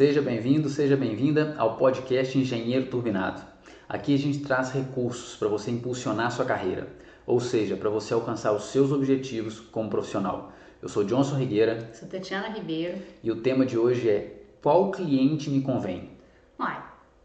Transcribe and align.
Seja 0.00 0.22
bem-vindo, 0.22 0.70
seja 0.70 0.96
bem-vinda 0.96 1.54
ao 1.58 1.76
podcast 1.76 2.38
Engenheiro 2.38 2.86
Turbinado. 2.86 3.42
Aqui 3.86 4.14
a 4.14 4.18
gente 4.18 4.38
traz 4.38 4.70
recursos 4.70 5.36
para 5.36 5.46
você 5.46 5.70
impulsionar 5.70 6.32
sua 6.32 6.46
carreira, 6.46 6.88
ou 7.26 7.38
seja, 7.38 7.76
para 7.76 7.90
você 7.90 8.14
alcançar 8.14 8.52
os 8.52 8.64
seus 8.70 8.92
objetivos 8.92 9.60
como 9.60 9.90
profissional. 9.90 10.52
Eu 10.80 10.88
sou 10.88 11.04
Johnson 11.04 11.34
Rigueira. 11.34 11.90
Sou 11.92 12.08
Tatiana 12.08 12.48
Ribeiro. 12.48 12.96
E 13.22 13.30
o 13.30 13.42
tema 13.42 13.66
de 13.66 13.76
hoje 13.76 14.08
é 14.08 14.42
qual 14.62 14.90
cliente 14.90 15.50
me 15.50 15.60
convém? 15.60 16.12
Uai, 16.58 16.82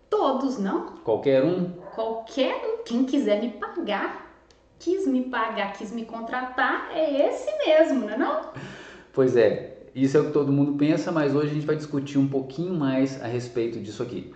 todos, 0.09 0.59
não? 0.59 0.97
Qualquer 0.97 1.45
um? 1.45 1.69
Qualquer 1.95 2.55
um. 2.57 2.83
Quem 2.83 3.05
quiser 3.05 3.39
me 3.39 3.51
pagar, 3.51 4.37
quis 4.77 5.07
me 5.07 5.21
pagar, 5.21 5.71
quis 5.71 5.93
me 5.93 6.03
contratar, 6.03 6.91
é 6.93 7.25
esse 7.25 7.49
mesmo, 7.65 8.01
não 8.01 8.09
é 8.09 8.17
não? 8.17 8.49
Pois 9.13 9.37
é, 9.37 9.74
isso 9.95 10.17
é 10.17 10.19
o 10.19 10.25
que 10.25 10.33
todo 10.33 10.51
mundo 10.51 10.73
pensa, 10.73 11.09
mas 11.09 11.33
hoje 11.33 11.51
a 11.51 11.53
gente 11.53 11.65
vai 11.65 11.77
discutir 11.77 12.17
um 12.17 12.27
pouquinho 12.27 12.73
mais 12.73 13.23
a 13.23 13.27
respeito 13.27 13.79
disso 13.79 14.03
aqui. 14.03 14.33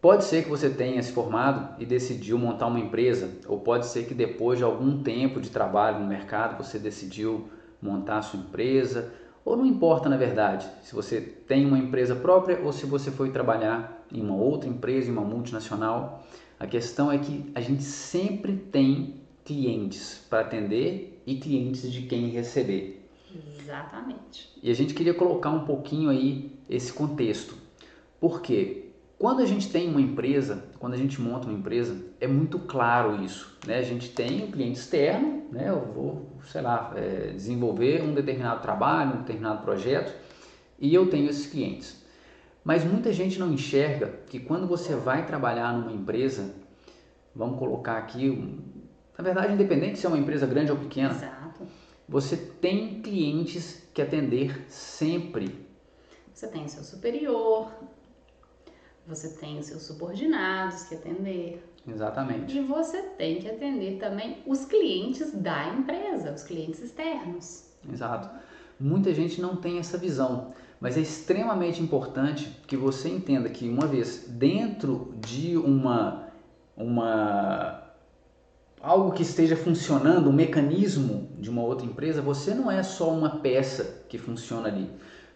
Pode 0.00 0.24
ser 0.24 0.44
que 0.44 0.48
você 0.48 0.70
tenha 0.70 1.02
se 1.02 1.10
formado 1.10 1.80
e 1.80 1.84
decidiu 1.84 2.38
montar 2.38 2.68
uma 2.68 2.78
empresa, 2.78 3.28
ou 3.48 3.58
pode 3.58 3.86
ser 3.86 4.04
que 4.04 4.14
depois 4.14 4.58
de 4.58 4.64
algum 4.64 5.02
tempo 5.02 5.40
de 5.40 5.50
trabalho 5.50 5.98
no 5.98 6.06
mercado 6.06 6.62
você 6.62 6.78
decidiu 6.78 7.48
montar 7.80 8.18
a 8.18 8.22
sua 8.22 8.38
empresa, 8.38 9.12
ou 9.44 9.56
não 9.56 9.66
importa 9.66 10.08
na 10.08 10.16
verdade 10.16 10.70
se 10.82 10.94
você 10.94 11.20
tem 11.20 11.66
uma 11.66 11.78
empresa 11.78 12.14
própria 12.14 12.60
ou 12.62 12.72
se 12.72 12.86
você 12.86 13.10
foi 13.10 13.30
trabalhar 13.30 14.06
em 14.12 14.22
uma 14.22 14.36
outra 14.36 14.68
empresa, 14.68 15.08
em 15.08 15.12
uma 15.12 15.22
multinacional. 15.22 16.24
A 16.58 16.68
questão 16.68 17.10
é 17.10 17.18
que 17.18 17.50
a 17.52 17.60
gente 17.60 17.82
sempre 17.82 18.56
tem 18.56 19.14
clientes 19.44 20.24
para 20.30 20.42
atender 20.42 21.20
e 21.26 21.34
clientes 21.36 21.90
de 21.90 22.02
quem 22.02 22.28
receber. 22.28 23.01
Exatamente. 23.60 24.52
E 24.62 24.70
a 24.70 24.74
gente 24.74 24.94
queria 24.94 25.14
colocar 25.14 25.50
um 25.50 25.64
pouquinho 25.64 26.10
aí 26.10 26.52
esse 26.68 26.92
contexto. 26.92 27.56
Por 28.20 28.40
quê? 28.40 28.90
Quando 29.18 29.40
a 29.40 29.46
gente 29.46 29.70
tem 29.70 29.88
uma 29.88 30.00
empresa, 30.00 30.64
quando 30.80 30.94
a 30.94 30.96
gente 30.96 31.20
monta 31.20 31.46
uma 31.46 31.56
empresa, 31.56 31.96
é 32.20 32.26
muito 32.26 32.58
claro 32.58 33.22
isso. 33.22 33.56
Né? 33.66 33.78
A 33.78 33.82
gente 33.82 34.10
tem 34.10 34.44
um 34.44 34.50
cliente 34.50 34.80
externo, 34.80 35.44
né? 35.52 35.68
eu 35.68 35.80
vou, 35.80 36.36
sei 36.50 36.60
lá, 36.60 36.92
é, 36.96 37.30
desenvolver 37.30 38.02
um 38.02 38.14
determinado 38.14 38.60
trabalho, 38.60 39.14
um 39.14 39.18
determinado 39.18 39.62
projeto, 39.62 40.12
e 40.78 40.92
eu 40.92 41.08
tenho 41.08 41.30
esses 41.30 41.46
clientes. 41.46 42.04
Mas 42.64 42.84
muita 42.84 43.12
gente 43.12 43.38
não 43.38 43.52
enxerga 43.52 44.08
que 44.26 44.40
quando 44.40 44.66
você 44.66 44.94
vai 44.94 45.24
trabalhar 45.24 45.72
numa 45.72 45.92
empresa, 45.92 46.54
vamos 47.34 47.58
colocar 47.58 47.98
aqui, 47.98 48.58
na 49.16 49.22
verdade, 49.22 49.52
independente 49.52 49.98
se 50.00 50.06
é 50.06 50.08
uma 50.08 50.18
empresa 50.18 50.46
grande 50.46 50.72
ou 50.72 50.78
pequena, 50.78 51.10
Exato. 51.10 51.41
Você 52.12 52.36
tem 52.36 53.00
clientes 53.00 53.88
que 53.94 54.02
atender 54.02 54.66
sempre. 54.68 55.66
Você 56.34 56.46
tem 56.46 56.68
seu 56.68 56.84
superior, 56.84 57.72
você 59.06 59.30
tem 59.30 59.58
os 59.58 59.64
seus 59.64 59.82
subordinados 59.84 60.82
que 60.82 60.94
atender. 60.94 61.66
Exatamente. 61.88 62.54
E 62.54 62.60
você 62.60 63.00
tem 63.00 63.40
que 63.40 63.48
atender 63.48 63.98
também 63.98 64.42
os 64.46 64.66
clientes 64.66 65.32
da 65.32 65.72
empresa, 65.72 66.32
os 66.32 66.42
clientes 66.42 66.82
externos. 66.82 67.64
Exato. 67.90 68.28
Muita 68.78 69.14
gente 69.14 69.40
não 69.40 69.56
tem 69.56 69.78
essa 69.78 69.96
visão, 69.96 70.52
mas 70.78 70.98
é 70.98 71.00
extremamente 71.00 71.82
importante 71.82 72.60
que 72.66 72.76
você 72.76 73.08
entenda 73.08 73.48
que 73.48 73.66
uma 73.70 73.86
vez 73.86 74.26
dentro 74.28 75.14
de 75.16 75.56
uma 75.56 76.28
uma 76.76 77.81
algo 78.82 79.12
que 79.12 79.22
esteja 79.22 79.56
funcionando, 79.56 80.28
um 80.28 80.32
mecanismo 80.32 81.30
de 81.38 81.48
uma 81.48 81.62
outra 81.62 81.86
empresa, 81.86 82.20
você 82.20 82.52
não 82.52 82.70
é 82.70 82.82
só 82.82 83.10
uma 83.10 83.36
peça 83.36 84.02
que 84.08 84.18
funciona 84.18 84.66
ali. 84.66 84.90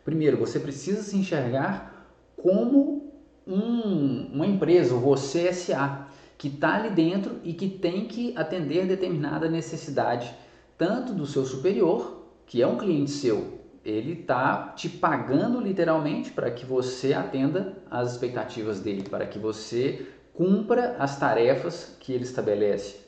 Primeiro, 0.05 0.37
você 0.37 0.59
precisa 0.59 1.03
se 1.03 1.17
enxergar 1.17 2.11
como 2.37 3.13
um, 3.47 4.29
uma 4.33 4.47
empresa, 4.47 4.95
você 4.97 5.53
SA, 5.53 6.09
que 6.37 6.49
está 6.49 6.75
ali 6.75 6.91
dentro 6.91 7.37
e 7.45 7.55
que 7.55 7.69
tem 7.69 8.07
que 8.07 8.37
atender 8.37 8.87
determinada 8.87 9.49
necessidade, 9.49 10.35
tanto 10.77 11.15
do 11.15 11.25
seu 11.25 11.45
superior, 11.45 12.27
que 12.47 12.61
é 12.61 12.67
um 12.67 12.77
cliente 12.77 13.11
seu, 13.11 13.61
ele 13.85 14.21
está 14.21 14.73
te 14.77 14.89
pagando 14.89 15.61
literalmente 15.61 16.33
para 16.33 16.51
que 16.51 16.67
você 16.67 17.15
atenda 17.15 17.77
às 17.89 18.13
expectativas 18.13 18.81
dele, 18.81 19.09
para 19.09 19.27
que 19.27 19.39
você 19.39 20.07
cumpra 20.35 20.97
as 20.99 21.19
tarefas 21.19 21.97
que 22.01 22.13
ele 22.13 22.25
estabelece. 22.25 23.06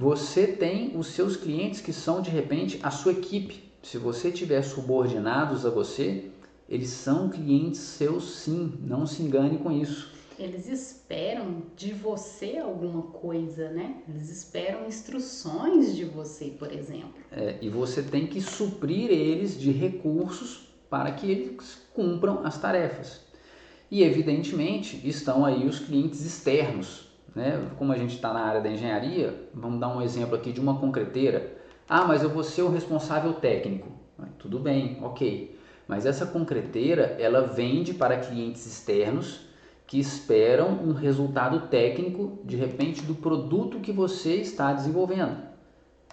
Você 0.00 0.46
tem 0.46 0.96
os 0.96 1.08
seus 1.08 1.36
clientes 1.36 1.80
que 1.80 1.92
são 1.92 2.22
de 2.22 2.30
repente 2.30 2.78
a 2.84 2.88
sua 2.88 3.10
equipe. 3.10 3.64
Se 3.82 3.98
você 3.98 4.30
tiver 4.30 4.62
subordinados 4.62 5.66
a 5.66 5.70
você, 5.70 6.30
eles 6.68 6.90
são 6.90 7.28
clientes 7.28 7.80
seus 7.80 8.36
sim, 8.36 8.74
não 8.80 9.08
se 9.08 9.24
engane 9.24 9.58
com 9.58 9.72
isso. 9.72 10.12
Eles 10.38 10.68
esperam 10.68 11.64
de 11.74 11.92
você 11.92 12.58
alguma 12.58 13.02
coisa, 13.02 13.70
né? 13.70 13.96
Eles 14.08 14.30
esperam 14.30 14.86
instruções 14.86 15.96
de 15.96 16.04
você, 16.04 16.54
por 16.56 16.70
exemplo. 16.70 17.14
É, 17.32 17.58
e 17.60 17.68
você 17.68 18.00
tem 18.00 18.28
que 18.28 18.40
suprir 18.40 19.10
eles 19.10 19.58
de 19.58 19.72
recursos 19.72 20.68
para 20.88 21.10
que 21.10 21.28
eles 21.28 21.76
cumpram 21.92 22.46
as 22.46 22.56
tarefas. 22.56 23.22
E 23.90 24.04
evidentemente 24.04 25.00
estão 25.02 25.44
aí 25.44 25.66
os 25.66 25.80
clientes 25.80 26.24
externos, 26.24 27.07
né? 27.34 27.68
Como 27.76 27.92
a 27.92 27.96
gente 27.96 28.14
está 28.14 28.32
na 28.32 28.40
área 28.40 28.60
da 28.60 28.70
engenharia, 28.70 29.48
vamos 29.54 29.80
dar 29.80 29.88
um 29.88 30.02
exemplo 30.02 30.34
aqui 30.34 30.52
de 30.52 30.60
uma 30.60 30.78
concreteira. 30.78 31.56
Ah, 31.88 32.04
mas 32.04 32.22
eu 32.22 32.30
vou 32.30 32.44
ser 32.44 32.62
o 32.62 32.70
responsável 32.70 33.34
técnico. 33.34 33.88
Tudo 34.38 34.58
bem, 34.58 34.98
ok. 35.02 35.58
Mas 35.86 36.04
essa 36.04 36.26
concreteira, 36.26 37.16
ela 37.18 37.46
vende 37.46 37.94
para 37.94 38.18
clientes 38.18 38.66
externos 38.66 39.48
que 39.86 39.98
esperam 39.98 40.68
um 40.68 40.92
resultado 40.92 41.68
técnico, 41.68 42.38
de 42.44 42.56
repente, 42.56 43.02
do 43.02 43.14
produto 43.14 43.80
que 43.80 43.90
você 43.90 44.34
está 44.34 44.72
desenvolvendo. 44.74 45.48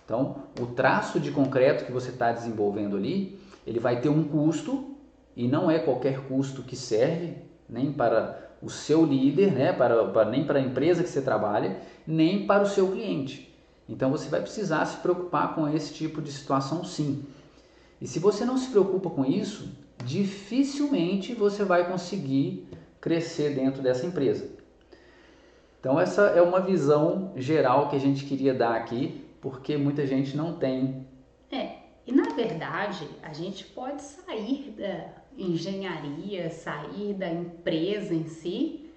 Então, 0.05 0.43
o 0.61 0.67
traço 0.67 1.19
de 1.19 1.31
concreto 1.31 1.83
que 1.83 1.91
você 1.91 2.11
está 2.11 2.31
desenvolvendo 2.31 2.95
ali, 2.95 3.37
ele 3.67 3.79
vai 3.79 3.99
ter 3.99 4.07
um 4.07 4.23
custo 4.23 4.95
e 5.35 5.47
não 5.47 5.69
é 5.69 5.79
qualquer 5.79 6.21
custo 6.21 6.61
que 6.61 6.75
serve 6.75 7.35
nem 7.67 7.91
para 7.91 8.44
o 8.65 8.69
seu 8.69 9.05
líder, 9.05 9.51
né, 9.51 9.71
para, 9.71 10.05
para, 10.05 10.27
nem 10.27 10.43
para 10.43 10.57
a 10.57 10.61
empresa 10.61 11.03
que 11.03 11.09
você 11.09 11.21
trabalha, 11.21 11.79
nem 12.05 12.47
para 12.47 12.63
o 12.63 12.67
seu 12.67 12.91
cliente. 12.91 13.55
Então 13.87 14.09
você 14.09 14.27
vai 14.27 14.41
precisar 14.41 14.83
se 14.85 14.97
preocupar 14.97 15.53
com 15.53 15.67
esse 15.67 15.93
tipo 15.93 16.19
de 16.19 16.31
situação 16.31 16.83
sim. 16.83 17.23
E 18.01 18.07
se 18.07 18.17
você 18.17 18.43
não 18.43 18.57
se 18.57 18.69
preocupa 18.69 19.07
com 19.11 19.23
isso, 19.23 19.69
dificilmente 20.03 21.35
você 21.35 21.63
vai 21.63 21.87
conseguir 21.87 22.67
crescer 22.99 23.53
dentro 23.53 23.83
dessa 23.83 24.07
empresa. 24.07 24.49
Então 25.79 25.99
essa 25.99 26.23
é 26.29 26.41
uma 26.41 26.59
visão 26.59 27.33
geral 27.35 27.87
que 27.87 27.95
a 27.95 27.99
gente 27.99 28.25
queria 28.25 28.55
dar 28.55 28.75
aqui, 28.75 29.23
porque 29.39 29.77
muita 29.77 30.07
gente 30.07 30.35
não 30.35 30.53
tem. 30.53 31.05
É, 31.51 31.75
e 32.07 32.11
na 32.11 32.29
verdade 32.29 33.07
a 33.21 33.31
gente 33.31 33.63
pode 33.63 34.01
sair 34.01 34.73
da 34.75 35.23
engenharia, 35.37 36.49
sair 36.49 37.13
da 37.13 37.31
empresa 37.31 38.13
em 38.13 38.27
si. 38.27 38.89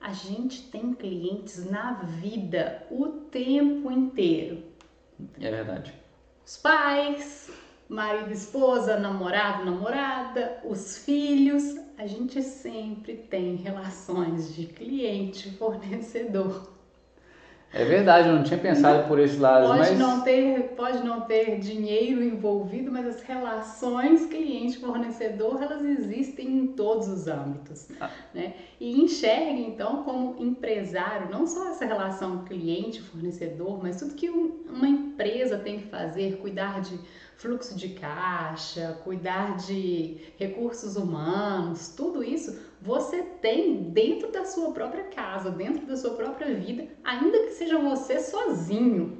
A 0.00 0.12
gente 0.12 0.62
tem 0.70 0.92
clientes 0.94 1.68
na 1.68 1.94
vida 1.94 2.86
o 2.90 3.08
tempo 3.08 3.90
inteiro. 3.90 4.62
É 5.40 5.50
verdade. 5.50 5.92
Os 6.46 6.56
pais, 6.56 7.50
marido, 7.88 8.32
esposa, 8.32 8.98
namorado, 8.98 9.64
namorada, 9.64 10.60
os 10.64 10.98
filhos, 10.98 11.76
a 11.96 12.06
gente 12.06 12.40
sempre 12.42 13.16
tem 13.16 13.56
relações 13.56 14.54
de 14.54 14.66
cliente, 14.66 15.50
fornecedor. 15.56 16.77
É 17.70 17.84
verdade, 17.84 18.28
eu 18.28 18.34
não 18.34 18.42
tinha 18.42 18.58
pensado 18.58 19.00
não, 19.00 19.08
por 19.08 19.18
esse 19.18 19.36
lado, 19.36 19.66
pode 19.66 19.78
mas 19.78 19.98
não 19.98 20.22
ter 20.22 20.74
pode 20.74 21.04
não 21.04 21.20
ter 21.22 21.58
dinheiro 21.58 22.24
envolvido, 22.24 22.90
mas 22.90 23.06
as 23.06 23.20
relações 23.20 24.24
cliente-fornecedor 24.24 25.62
elas 25.62 25.84
existem 25.84 26.48
em 26.48 26.66
todos 26.68 27.08
os 27.08 27.26
âmbitos, 27.26 27.88
ah. 28.00 28.10
né? 28.32 28.54
E 28.80 28.98
enxergue 28.98 29.60
então 29.60 30.02
como 30.02 30.42
empresário 30.42 31.28
não 31.30 31.46
só 31.46 31.68
essa 31.68 31.84
relação 31.84 32.44
cliente-fornecedor, 32.44 33.78
mas 33.82 33.98
tudo 33.98 34.14
que 34.14 34.30
um, 34.30 34.64
uma 34.70 34.88
empresa 34.88 35.58
tem 35.58 35.80
que 35.80 35.88
fazer, 35.88 36.38
cuidar 36.38 36.80
de 36.80 36.98
fluxo 37.38 37.76
de 37.76 37.90
caixa, 37.90 38.98
cuidar 39.04 39.56
de 39.56 40.16
recursos 40.36 40.96
humanos, 40.96 41.94
tudo 41.96 42.22
isso 42.22 42.58
você 42.82 43.22
tem 43.22 43.90
dentro 43.90 44.30
da 44.32 44.44
sua 44.44 44.72
própria 44.72 45.04
casa, 45.04 45.50
dentro 45.50 45.86
da 45.86 45.96
sua 45.96 46.14
própria 46.14 46.52
vida, 46.54 46.86
ainda 47.04 47.38
que 47.44 47.50
seja 47.52 47.78
você 47.78 48.18
sozinho. 48.18 49.18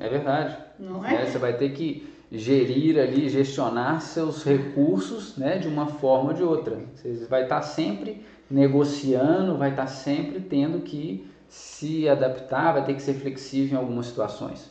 É 0.00 0.08
verdade. 0.08 0.56
Não 0.78 1.04
é? 1.04 1.22
é 1.22 1.26
você 1.26 1.38
vai 1.38 1.56
ter 1.56 1.72
que 1.74 2.08
gerir 2.32 2.98
ali, 2.98 3.28
gestionar 3.28 4.00
seus 4.00 4.42
recursos 4.44 5.36
né, 5.36 5.58
de 5.58 5.68
uma 5.68 5.86
forma 5.86 6.30
ou 6.30 6.34
de 6.34 6.42
outra. 6.42 6.78
Você 6.94 7.26
vai 7.26 7.42
estar 7.42 7.60
sempre 7.60 8.24
negociando, 8.50 9.58
vai 9.58 9.70
estar 9.70 9.86
sempre 9.86 10.40
tendo 10.40 10.80
que 10.80 11.28
se 11.48 12.08
adaptar, 12.08 12.72
vai 12.72 12.84
ter 12.84 12.94
que 12.94 13.02
ser 13.02 13.14
flexível 13.14 13.78
em 13.78 13.80
algumas 13.80 14.06
situações. 14.06 14.70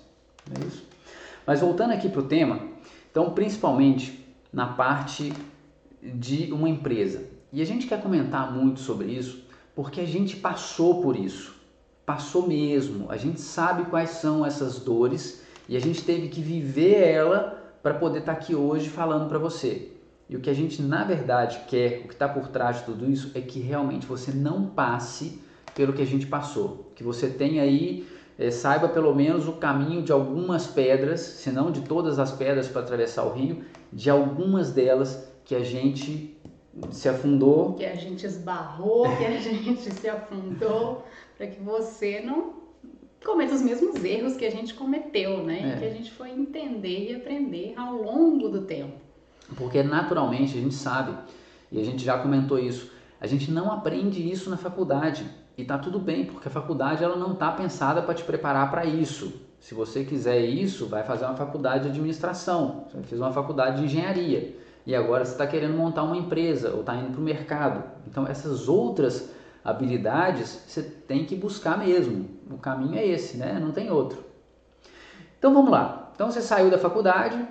É 0.50 0.66
isso? 0.66 0.88
Mas 1.46 1.62
voltando 1.62 1.94
aqui 1.94 2.10
para 2.10 2.22
o 2.22 2.28
tema, 2.28 2.60
então 3.12 3.32
principalmente 3.32 4.26
na 4.52 4.68
parte 4.68 5.34
de 6.02 6.52
uma 6.52 6.70
empresa. 6.70 7.24
E 7.52 7.62
a 7.62 7.66
gente 7.66 7.88
quer 7.88 8.02
comentar 8.02 8.52
muito 8.52 8.80
sobre 8.80 9.12
isso 9.12 9.46
porque 9.76 10.02
a 10.02 10.06
gente 10.06 10.36
passou 10.38 11.02
por 11.02 11.16
isso. 11.16 11.56
Passou 12.06 12.48
mesmo. 12.48 13.12
A 13.12 13.18
gente 13.18 13.40
sabe 13.40 13.90
quais 13.90 14.12
são 14.12 14.46
essas 14.46 14.80
dores 14.80 15.44
e 15.70 15.76
a 15.76 15.80
gente 15.80 16.04
teve 16.04 16.30
que 16.30 16.42
viver 16.42 17.02
ela 17.02 17.64
para 17.84 17.94
poder 17.94 18.20
estar 18.20 18.34
tá 18.34 18.40
aqui 18.40 18.56
hoje 18.56 18.90
falando 18.90 19.28
para 19.28 19.38
você. 19.38 19.92
E 20.30 20.36
o 20.36 20.42
que 20.42 20.50
a 20.50 20.54
gente 20.54 20.82
na 20.82 21.04
verdade 21.04 21.62
quer, 21.68 22.02
o 22.04 22.08
que 22.08 22.14
está 22.14 22.28
por 22.28 22.48
trás 22.48 22.78
de 22.78 22.84
tudo 22.84 23.10
isso, 23.10 23.32
é 23.34 23.42
que 23.42 23.60
realmente 23.60 24.06
você 24.06 24.32
não 24.32 24.66
passe 24.66 25.42
pelo 25.74 25.94
que 25.94 26.02
a 26.02 26.06
gente 26.06 26.26
passou. 26.26 26.92
Que 26.96 27.04
você 27.04 27.30
tenha 27.30 27.62
aí, 27.62 28.08
é, 28.38 28.52
saiba 28.52 28.88
pelo 28.88 29.14
menos 29.16 29.48
o 29.48 29.54
caminho 29.54 30.04
de 30.04 30.12
algumas 30.12 30.68
pedras, 30.68 31.20
se 31.20 31.52
não 31.52 31.72
de 31.72 31.82
todas 31.82 32.20
as 32.20 32.32
pedras 32.32 32.68
para 32.68 32.82
atravessar 32.82 33.24
o 33.26 33.34
rio, 33.34 33.64
de 33.92 34.10
algumas 34.10 34.72
delas 34.72 35.28
que 35.44 35.56
a 35.56 35.64
gente 35.64 36.38
se 36.92 37.10
afundou. 37.10 37.74
Que 37.74 37.86
a 37.86 37.96
gente 37.96 38.26
esbarrou, 38.26 39.04
que 39.18 39.26
a 39.26 39.38
gente 39.42 39.92
se 39.92 40.08
afundou, 40.08 41.04
para 41.36 41.48
que 41.48 41.60
você 41.62 42.22
não 42.22 42.54
cometa 43.26 43.56
os 43.56 43.62
mesmos 43.62 44.04
erros 44.04 44.36
que 44.38 44.46
a 44.46 44.52
gente 44.52 44.74
cometeu, 44.74 45.44
né? 45.44 45.74
É. 45.74 45.80
Que 45.80 45.86
a 45.86 45.90
gente 45.90 46.12
foi 46.12 46.30
entender 46.30 47.12
e 47.12 47.16
aprender 47.16 47.74
ao 47.76 47.96
longo 47.96 48.50
do 48.50 48.62
tempo. 48.62 48.94
Porque 49.56 49.82
naturalmente 49.82 50.58
a 50.58 50.62
gente 50.62 50.76
sabe, 50.76 51.18
e 51.72 51.80
a 51.80 51.84
gente 51.84 52.04
já 52.04 52.18
comentou 52.18 52.60
isso, 52.60 52.92
a 53.20 53.26
gente 53.26 53.50
não 53.50 53.72
aprende 53.72 54.30
isso 54.30 54.50
na 54.50 54.58
faculdade. 54.58 55.26
E 55.58 55.66
tá 55.66 55.78
tudo 55.78 55.98
bem, 55.98 56.26
porque 56.26 56.48
a 56.48 56.52
faculdade 56.52 57.04
ela 57.04 57.16
não 57.16 57.34
tá 57.34 57.52
pensada 57.52 58.02
para 58.02 58.14
te 58.14 58.24
preparar 58.24 58.70
para 58.70 58.86
isso. 58.86 59.42
Se 59.60 59.74
você 59.74 60.04
quiser 60.04 60.40
isso, 60.40 60.86
vai 60.86 61.04
fazer 61.04 61.26
uma 61.26 61.36
faculdade 61.36 61.86
de 61.86 61.90
administração, 61.90 62.86
você 62.88 63.02
fez 63.04 63.20
uma 63.20 63.34
faculdade 63.34 63.78
de 63.78 63.86
engenharia 63.86 64.56
e 64.86 64.96
agora 64.96 65.26
você 65.26 65.32
está 65.32 65.48
querendo 65.48 65.76
montar 65.76 66.04
uma 66.04 66.16
empresa 66.16 66.72
ou 66.72 66.82
está 66.82 66.96
indo 66.96 67.12
para 67.12 67.20
o 67.20 67.24
mercado. 67.24 67.84
Então 68.08 68.26
essas 68.28 68.70
outras 68.70 69.32
habilidades 69.64 70.64
você 70.68 70.82
tem 70.82 71.26
que 71.26 71.36
buscar 71.36 71.78
mesmo. 71.78 72.30
O 72.50 72.58
caminho 72.58 72.96
é 72.96 73.06
esse, 73.06 73.36
né? 73.36 73.60
Não 73.60 73.72
tem 73.72 73.92
outro. 73.92 74.24
Então 75.38 75.54
vamos 75.54 75.72
lá. 75.72 76.12
Então 76.16 76.32
você 76.32 76.42
saiu 76.42 76.70
da 76.70 76.78
faculdade 76.78 77.44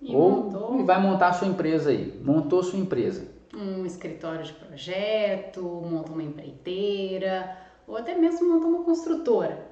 e 0.00 0.14
ou 0.14 0.44
montou... 0.44 0.80
e 0.80 0.84
vai 0.84 1.00
montar 1.00 1.28
a 1.28 1.32
sua 1.32 1.48
empresa 1.48 1.90
aí. 1.90 2.20
Montou 2.22 2.62
sua 2.62 2.78
empresa. 2.78 3.39
Um 3.54 3.84
escritório 3.84 4.44
de 4.44 4.52
projeto, 4.52 5.62
monta 5.62 6.12
uma 6.12 6.22
empreiteira 6.22 7.56
ou 7.86 7.96
até 7.96 8.14
mesmo 8.14 8.48
monta 8.48 8.66
uma 8.66 8.84
construtora, 8.84 9.66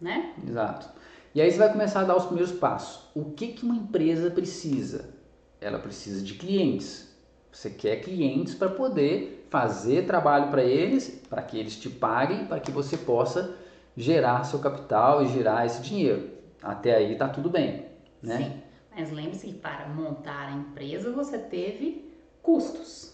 né? 0.00 0.34
Exato. 0.46 0.88
E 1.34 1.40
aí 1.40 1.50
você 1.50 1.58
vai 1.58 1.72
começar 1.72 2.00
a 2.00 2.04
dar 2.04 2.16
os 2.16 2.26
primeiros 2.26 2.52
passos. 2.52 3.10
O 3.14 3.32
que, 3.32 3.48
que 3.48 3.64
uma 3.64 3.74
empresa 3.74 4.30
precisa? 4.30 5.22
ela 5.62 5.78
precisa 5.78 6.22
de 6.22 6.34
clientes. 6.34 7.08
Você 7.50 7.70
quer 7.70 7.96
clientes 7.96 8.54
para 8.54 8.68
poder 8.68 9.46
fazer 9.50 10.06
trabalho 10.06 10.50
para 10.50 10.64
eles, 10.64 11.22
para 11.28 11.42
que 11.42 11.58
eles 11.58 11.76
te 11.76 11.88
paguem, 11.88 12.46
para 12.46 12.60
que 12.60 12.70
você 12.70 12.96
possa 12.96 13.56
gerar 13.96 14.44
seu 14.44 14.58
capital 14.58 15.22
e 15.22 15.28
gerar 15.28 15.66
esse 15.66 15.82
dinheiro. 15.82 16.30
Até 16.62 16.96
aí 16.96 17.12
está 17.12 17.28
tudo 17.28 17.50
bem, 17.50 17.86
né? 18.22 18.38
Sim, 18.38 18.62
mas 18.96 19.12
lembre-se 19.12 19.46
que 19.48 19.54
para 19.54 19.88
montar 19.88 20.48
a 20.48 20.52
empresa 20.52 21.12
você 21.12 21.38
teve 21.38 22.10
custos. 22.42 23.11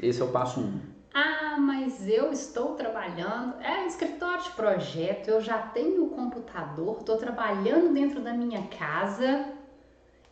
Esse 0.00 0.20
é 0.20 0.24
o 0.24 0.28
passo 0.28 0.60
um. 0.60 0.80
Ah, 1.12 1.56
mas 1.58 2.08
eu 2.08 2.32
estou 2.32 2.74
trabalhando, 2.74 3.60
é 3.60 3.86
escritório 3.86 4.42
de 4.42 4.50
projeto, 4.50 5.28
eu 5.28 5.40
já 5.40 5.58
tenho 5.58 6.04
o 6.04 6.10
computador, 6.10 6.98
estou 6.98 7.16
trabalhando 7.16 7.92
dentro 7.94 8.20
da 8.20 8.32
minha 8.32 8.66
casa, 8.66 9.52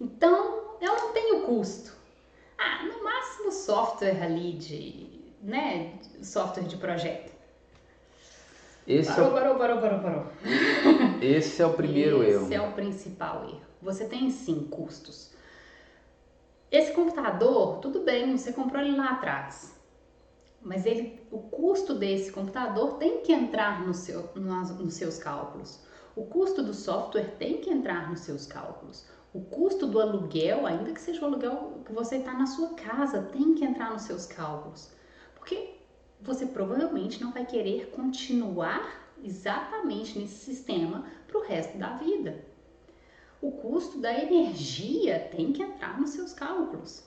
então 0.01 0.77
eu 0.81 0.93
não 0.97 1.13
tenho 1.13 1.43
custo. 1.43 1.93
Ah, 2.59 2.85
no 2.85 3.05
máximo 3.05 3.53
software 3.53 4.23
ali 4.23 4.55
de, 4.55 5.07
né, 5.41 5.95
software 6.21 6.65
de 6.65 6.77
projeto. 6.77 7.33
Esse 8.87 9.13
parou, 9.13 9.27
é 9.27 9.29
o... 9.29 9.33
parou, 9.33 9.57
parou, 9.57 9.81
parou, 9.81 10.01
parou. 10.01 10.27
Esse 11.23 11.63
é 11.63 11.67
o 11.67 11.75
primeiro 11.75 12.23
Esse 12.25 12.33
erro. 12.33 12.45
Esse 12.45 12.55
é 12.55 12.61
o 12.61 12.73
principal 12.73 13.45
erro. 13.45 13.61
Você 13.81 14.05
tem 14.07 14.29
sim 14.31 14.67
custos. 14.69 15.32
Esse 16.73 16.91
computador, 16.93 17.81
tudo 17.81 18.01
bem, 18.01 18.35
você 18.35 18.51
comprou 18.51 18.81
ele 18.81 18.97
lá 18.97 19.11
atrás. 19.11 19.79
Mas 20.63 20.87
ele, 20.87 21.21
o 21.31 21.39
custo 21.39 21.93
desse 21.93 22.33
computador 22.33 22.95
tem 22.95 23.21
que 23.21 23.31
entrar 23.31 23.87
no 23.87 23.93
seu, 23.93 24.31
no, 24.35 24.63
nos 24.63 24.95
seus 24.95 25.19
cálculos. 25.19 25.85
O 26.17 26.25
custo 26.25 26.63
do 26.63 26.73
software 26.73 27.37
tem 27.39 27.59
que 27.59 27.69
entrar 27.69 28.09
nos 28.09 28.21
seus 28.21 28.47
cálculos. 28.47 29.07
O 29.35 29.43
custo 29.43 29.87
do 29.87 30.01
aluguel, 30.01 30.67
ainda 30.67 30.93
que 30.93 31.01
seja 31.01 31.21
o 31.21 31.27
aluguel 31.27 31.83
que 31.85 31.93
você 31.93 32.17
está 32.17 32.33
na 32.33 32.47
sua 32.47 32.71
casa, 32.71 33.21
tem 33.21 33.55
que 33.55 33.67
entrar 33.67 33.91
nos 33.93 34.03
seus 34.03 34.25
cálculos. 34.25 34.91
Porque 35.35 35.75
você 36.23 36.47
provavelmente 36.47 37.23
não 37.23 37.33
vai 37.33 37.45
querer 37.45 37.91
continuar 37.91 39.13
exatamente 39.23 40.19
nesse 40.19 40.43
sistema 40.43 41.05
para 41.27 41.39
o 41.39 41.45
resto 41.45 41.77
da 41.77 41.99
vida. 41.99 42.51
O 43.43 43.53
custo 43.53 43.99
da 43.99 44.13
energia 44.17 45.29
tem 45.31 45.53
que 45.53 45.63
entrar 45.63 46.01
nos 46.01 46.11
seus 46.11 46.33
cálculos. 46.33 47.05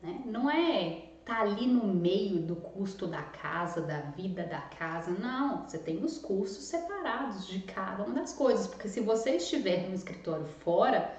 Né? 0.00 0.22
Não 0.26 0.48
é 0.48 1.10
tá 1.24 1.42
ali 1.42 1.66
no 1.66 1.86
meio 1.86 2.40
do 2.40 2.56
custo 2.56 3.06
da 3.06 3.22
casa, 3.22 3.80
da 3.80 4.00
vida 4.00 4.42
da 4.44 4.60
casa. 4.60 5.10
Não, 5.12 5.62
você 5.62 5.78
tem 5.78 6.02
os 6.04 6.18
custos 6.18 6.64
separados 6.64 7.46
de 7.46 7.60
cada 7.60 8.02
uma 8.02 8.14
das 8.14 8.32
coisas, 8.32 8.66
porque 8.66 8.88
se 8.88 9.00
você 9.00 9.36
estiver 9.36 9.88
no 9.88 9.94
escritório 9.94 10.46
fora, 10.46 11.14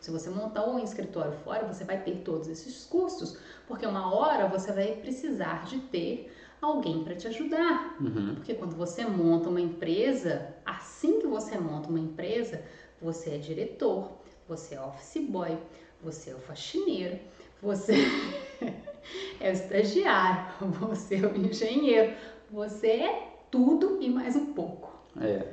se 0.00 0.10
você 0.10 0.30
montar 0.30 0.64
um 0.68 0.78
escritório 0.78 1.32
fora, 1.38 1.66
você 1.66 1.84
vai 1.84 2.00
ter 2.00 2.18
todos 2.18 2.46
esses 2.46 2.84
custos, 2.84 3.38
porque 3.66 3.84
uma 3.84 4.14
hora 4.14 4.46
você 4.46 4.72
vai 4.72 4.92
precisar 4.96 5.64
de 5.64 5.80
ter 5.80 6.32
alguém 6.60 7.02
para 7.02 7.16
te 7.16 7.26
ajudar. 7.26 7.96
Uhum. 8.00 8.36
Porque 8.36 8.54
quando 8.54 8.76
você 8.76 9.04
monta 9.04 9.48
uma 9.48 9.60
empresa, 9.60 10.54
assim 10.64 11.18
que 11.18 11.26
você 11.26 11.58
monta 11.58 11.88
uma 11.88 11.98
empresa, 11.98 12.62
você 13.00 13.30
é 13.30 13.38
diretor, 13.38 14.10
você 14.48 14.74
é 14.74 14.80
office 14.80 15.22
boy, 15.28 15.56
você 16.02 16.30
é 16.30 16.34
o 16.34 16.38
faxineiro, 16.38 17.18
você 17.62 17.94
é 19.40 19.50
o 19.50 19.52
estagiário, 19.52 20.46
você 20.80 21.16
é 21.16 21.26
o 21.26 21.36
engenheiro, 21.36 22.14
você 22.50 22.88
é 22.88 23.28
tudo 23.50 23.98
e 24.00 24.08
mais 24.08 24.36
um 24.36 24.52
pouco. 24.52 24.92
É. 25.20 25.44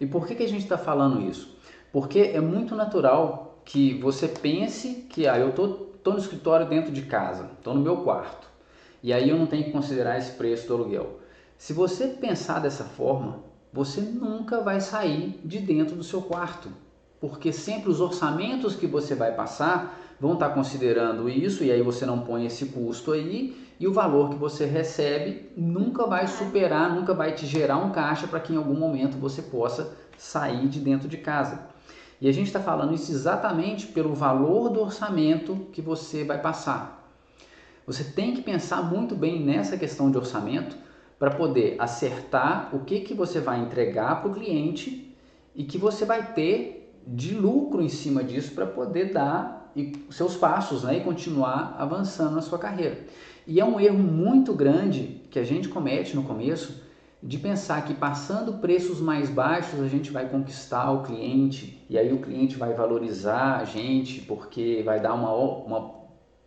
E 0.00 0.06
por 0.06 0.26
que, 0.26 0.34
que 0.34 0.42
a 0.42 0.48
gente 0.48 0.62
está 0.62 0.78
falando 0.78 1.20
isso? 1.28 1.56
Porque 1.92 2.18
é 2.18 2.40
muito 2.40 2.74
natural 2.74 3.58
que 3.64 3.94
você 3.98 4.28
pense 4.28 5.06
que 5.08 5.26
ah, 5.26 5.38
eu 5.38 5.52
tô, 5.52 5.68
tô 6.02 6.12
no 6.12 6.18
escritório 6.18 6.68
dentro 6.68 6.90
de 6.90 7.02
casa, 7.02 7.50
tô 7.62 7.72
no 7.72 7.80
meu 7.80 7.98
quarto, 7.98 8.48
e 9.02 9.12
aí 9.12 9.28
eu 9.28 9.38
não 9.38 9.46
tenho 9.46 9.64
que 9.64 9.70
considerar 9.70 10.18
esse 10.18 10.32
preço 10.32 10.66
do 10.66 10.74
aluguel. 10.74 11.20
Se 11.56 11.72
você 11.72 12.08
pensar 12.08 12.58
dessa 12.58 12.84
forma, 12.84 13.43
você 13.74 14.00
nunca 14.00 14.60
vai 14.60 14.80
sair 14.80 15.40
de 15.44 15.58
dentro 15.58 15.96
do 15.96 16.04
seu 16.04 16.22
quarto, 16.22 16.68
porque 17.20 17.52
sempre 17.52 17.90
os 17.90 18.00
orçamentos 18.00 18.76
que 18.76 18.86
você 18.86 19.16
vai 19.16 19.34
passar 19.34 19.98
vão 20.20 20.34
estar 20.34 20.50
considerando 20.50 21.28
isso 21.28 21.64
e 21.64 21.72
aí 21.72 21.82
você 21.82 22.06
não 22.06 22.20
põe 22.20 22.46
esse 22.46 22.66
custo 22.66 23.10
aí 23.10 23.66
e 23.80 23.88
o 23.88 23.92
valor 23.92 24.30
que 24.30 24.36
você 24.36 24.64
recebe 24.64 25.50
nunca 25.56 26.06
vai 26.06 26.28
superar, 26.28 26.94
nunca 26.94 27.12
vai 27.12 27.32
te 27.32 27.46
gerar 27.46 27.78
um 27.78 27.90
caixa 27.90 28.28
para 28.28 28.38
que 28.38 28.52
em 28.52 28.56
algum 28.56 28.76
momento 28.76 29.16
você 29.18 29.42
possa 29.42 29.92
sair 30.16 30.68
de 30.68 30.78
dentro 30.78 31.08
de 31.08 31.16
casa. 31.16 31.66
E 32.20 32.28
a 32.28 32.32
gente 32.32 32.46
está 32.46 32.60
falando 32.60 32.94
isso 32.94 33.10
exatamente 33.10 33.88
pelo 33.88 34.14
valor 34.14 34.68
do 34.68 34.80
orçamento 34.80 35.66
que 35.72 35.82
você 35.82 36.22
vai 36.22 36.40
passar. 36.40 37.12
Você 37.84 38.04
tem 38.04 38.34
que 38.34 38.40
pensar 38.40 38.84
muito 38.84 39.16
bem 39.16 39.44
nessa 39.44 39.76
questão 39.76 40.12
de 40.12 40.16
orçamento 40.16 40.83
para 41.24 41.30
poder 41.30 41.76
acertar 41.78 42.68
o 42.74 42.80
que, 42.80 43.00
que 43.00 43.14
você 43.14 43.40
vai 43.40 43.58
entregar 43.58 44.20
para 44.20 44.30
o 44.30 44.34
cliente 44.34 45.16
e 45.54 45.64
que 45.64 45.78
você 45.78 46.04
vai 46.04 46.34
ter 46.34 46.92
de 47.06 47.32
lucro 47.32 47.80
em 47.80 47.88
cima 47.88 48.22
disso 48.22 48.52
para 48.54 48.66
poder 48.66 49.10
dar 49.10 49.72
seus 50.10 50.36
passos 50.36 50.82
né, 50.82 50.98
e 50.98 51.00
continuar 51.00 51.76
avançando 51.78 52.34
na 52.34 52.42
sua 52.42 52.58
carreira. 52.58 53.06
E 53.46 53.58
é 53.58 53.64
um 53.64 53.80
erro 53.80 53.96
muito 53.96 54.52
grande 54.52 55.22
que 55.30 55.38
a 55.38 55.44
gente 55.44 55.66
comete 55.66 56.14
no 56.14 56.24
começo 56.24 56.82
de 57.22 57.38
pensar 57.38 57.82
que 57.86 57.94
passando 57.94 58.58
preços 58.58 59.00
mais 59.00 59.30
baixos 59.30 59.80
a 59.80 59.88
gente 59.88 60.10
vai 60.10 60.28
conquistar 60.28 60.90
o 60.90 61.04
cliente 61.04 61.82
e 61.88 61.96
aí 61.96 62.12
o 62.12 62.18
cliente 62.18 62.56
vai 62.56 62.74
valorizar 62.74 63.60
a 63.60 63.64
gente 63.64 64.20
porque 64.20 64.82
vai 64.84 65.00
dar 65.00 65.14
uma, 65.14 65.32
uma, 65.32 65.90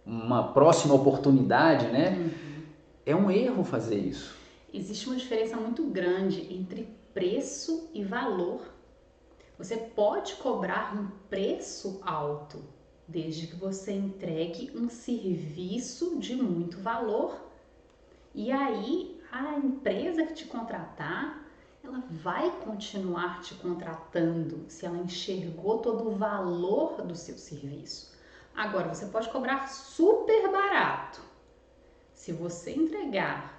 uma 0.06 0.44
próxima 0.50 0.94
oportunidade, 0.94 1.88
né? 1.88 2.16
Uhum. 2.16 2.30
É 3.08 3.16
um 3.16 3.32
erro 3.32 3.64
fazer 3.64 3.98
isso. 3.98 4.38
Existe 4.74 5.08
uma 5.08 5.16
diferença 5.16 5.56
muito 5.56 5.84
grande 5.86 6.54
entre 6.54 6.94
preço 7.14 7.90
e 7.94 8.04
valor. 8.04 8.62
Você 9.58 9.78
pode 9.78 10.36
cobrar 10.36 10.96
um 10.96 11.08
preço 11.30 12.00
alto 12.04 12.64
desde 13.08 13.48
que 13.48 13.56
você 13.56 13.94
entregue 13.94 14.72
um 14.76 14.90
serviço 14.90 16.20
de 16.20 16.36
muito 16.36 16.80
valor. 16.80 17.50
E 18.36 18.52
aí 18.52 19.20
a 19.32 19.58
empresa 19.58 20.26
que 20.26 20.34
te 20.34 20.46
contratar, 20.46 21.46
ela 21.84 22.04
vai 22.10 22.52
continuar 22.60 23.42
te 23.42 23.56
contratando 23.56 24.66
se 24.68 24.86
ela 24.86 24.98
enxergou 24.98 25.80
todo 25.80 26.10
o 26.10 26.16
valor 26.16 27.02
do 27.02 27.16
seu 27.16 27.38
serviço. 27.38 28.16
Agora, 28.54 28.94
você 28.94 29.06
pode 29.06 29.30
cobrar 29.30 29.68
super 29.68 30.52
barato. 30.52 31.22
se 32.14 32.34
você 32.34 32.72
entregar 32.72 33.57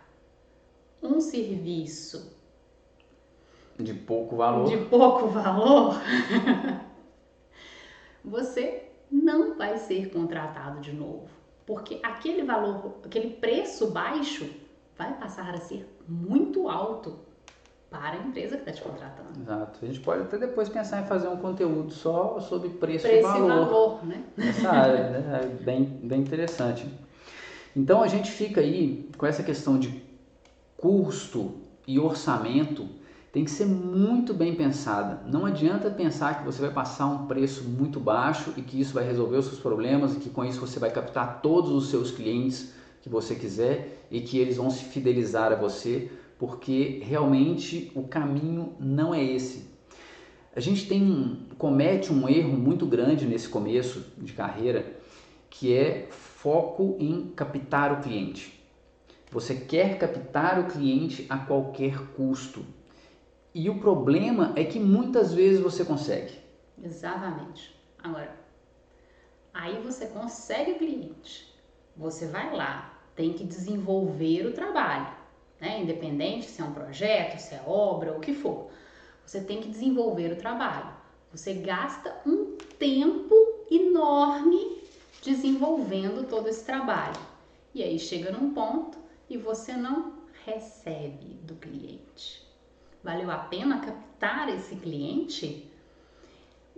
um 1.02 1.20
serviço 1.20 2.36
de 3.78 3.94
pouco 3.94 4.36
valor, 4.36 4.68
de 4.68 4.76
pouco 4.86 5.28
valor, 5.28 5.94
você 8.24 8.84
não 9.10 9.56
vai 9.56 9.78
ser 9.78 10.10
contratado 10.10 10.80
de 10.80 10.92
novo, 10.92 11.28
porque 11.64 12.00
aquele 12.02 12.42
valor, 12.42 12.96
aquele 13.04 13.30
preço 13.30 13.90
baixo 13.90 14.48
vai 14.96 15.16
passar 15.16 15.54
a 15.54 15.58
ser 15.58 15.88
muito 16.08 16.68
alto 16.68 17.28
para 17.90 18.10
a 18.10 18.16
empresa 18.16 18.56
que 18.56 18.68
está 18.68 18.72
te 18.72 18.82
contratando. 18.82 19.40
Exato. 19.40 19.78
A 19.82 19.86
gente 19.86 20.00
pode 20.00 20.22
até 20.22 20.36
depois 20.36 20.68
pensar 20.68 21.00
em 21.00 21.06
fazer 21.06 21.28
um 21.28 21.36
conteúdo 21.36 21.90
só 21.90 22.38
sobre 22.40 22.68
preço, 22.68 23.06
preço 23.06 23.18
e 23.18 23.22
valor. 23.22 23.46
e 23.46 23.48
valor, 23.48 24.06
né? 24.06 24.24
Nessa 24.36 24.68
área, 24.68 25.10
né? 25.10 25.40
É 25.42 25.46
bem, 25.64 25.84
bem 25.84 26.20
interessante. 26.20 26.86
Então 27.74 28.02
a 28.02 28.08
gente 28.08 28.30
fica 28.30 28.60
aí 28.60 29.08
com 29.16 29.24
essa 29.24 29.42
questão 29.42 29.78
de 29.78 30.02
custo 30.78 31.56
e 31.86 31.98
orçamento 31.98 32.88
tem 33.32 33.44
que 33.44 33.50
ser 33.50 33.66
muito 33.66 34.32
bem 34.32 34.54
pensada. 34.54 35.22
Não 35.26 35.44
adianta 35.44 35.90
pensar 35.90 36.38
que 36.38 36.44
você 36.44 36.62
vai 36.62 36.70
passar 36.70 37.06
um 37.06 37.26
preço 37.26 37.64
muito 37.64 38.00
baixo 38.00 38.54
e 38.56 38.62
que 38.62 38.80
isso 38.80 38.94
vai 38.94 39.04
resolver 39.04 39.36
os 39.36 39.46
seus 39.46 39.58
problemas 39.58 40.14
e 40.14 40.20
que 40.20 40.30
com 40.30 40.44
isso 40.44 40.60
você 40.60 40.78
vai 40.78 40.90
captar 40.90 41.42
todos 41.42 41.70
os 41.70 41.90
seus 41.90 42.10
clientes 42.10 42.72
que 43.02 43.08
você 43.08 43.34
quiser 43.34 44.06
e 44.10 44.20
que 44.20 44.38
eles 44.38 44.56
vão 44.56 44.70
se 44.70 44.84
fidelizar 44.84 45.52
a 45.52 45.56
você, 45.56 46.10
porque 46.38 47.02
realmente 47.04 47.92
o 47.94 48.04
caminho 48.04 48.72
não 48.78 49.12
é 49.12 49.22
esse. 49.22 49.66
A 50.56 50.60
gente 50.60 50.88
tem 50.88 51.40
comete 51.58 52.12
um 52.12 52.28
erro 52.28 52.56
muito 52.56 52.86
grande 52.86 53.26
nesse 53.26 53.48
começo 53.48 54.06
de 54.16 54.32
carreira, 54.32 54.96
que 55.50 55.74
é 55.74 56.06
foco 56.10 56.96
em 56.98 57.32
captar 57.36 57.92
o 57.92 58.00
cliente. 58.00 58.57
Você 59.30 59.54
quer 59.54 59.98
captar 59.98 60.58
o 60.58 60.68
cliente 60.68 61.26
a 61.28 61.36
qualquer 61.36 61.98
custo. 62.12 62.64
E 63.54 63.68
o 63.68 63.78
problema 63.78 64.52
é 64.56 64.64
que 64.64 64.80
muitas 64.80 65.34
vezes 65.34 65.60
você 65.60 65.84
consegue. 65.84 66.38
Exatamente. 66.82 67.78
Agora, 68.02 68.34
aí 69.52 69.82
você 69.82 70.06
consegue 70.06 70.72
o 70.72 70.78
cliente. 70.78 71.52
Você 71.94 72.26
vai 72.26 72.54
lá, 72.56 72.98
tem 73.14 73.34
que 73.34 73.44
desenvolver 73.44 74.46
o 74.46 74.52
trabalho, 74.52 75.12
né? 75.60 75.80
Independente 75.82 76.46
se 76.46 76.62
é 76.62 76.64
um 76.64 76.72
projeto, 76.72 77.38
se 77.38 77.54
é 77.54 77.62
obra, 77.66 78.16
o 78.16 78.20
que 78.20 78.32
for. 78.32 78.70
Você 79.26 79.42
tem 79.42 79.60
que 79.60 79.68
desenvolver 79.68 80.32
o 80.32 80.36
trabalho. 80.36 80.94
Você 81.32 81.52
gasta 81.52 82.16
um 82.24 82.56
tempo 82.78 83.34
enorme 83.70 84.78
desenvolvendo 85.22 86.26
todo 86.26 86.48
esse 86.48 86.64
trabalho. 86.64 87.20
E 87.74 87.82
aí 87.82 87.98
chega 87.98 88.30
num 88.30 88.54
ponto 88.54 89.07
e 89.28 89.36
você 89.36 89.74
não 89.74 90.14
recebe 90.44 91.34
do 91.42 91.54
cliente. 91.54 92.46
Valeu 93.02 93.30
a 93.30 93.38
pena 93.38 93.80
captar 93.80 94.48
esse 94.48 94.76
cliente? 94.76 95.70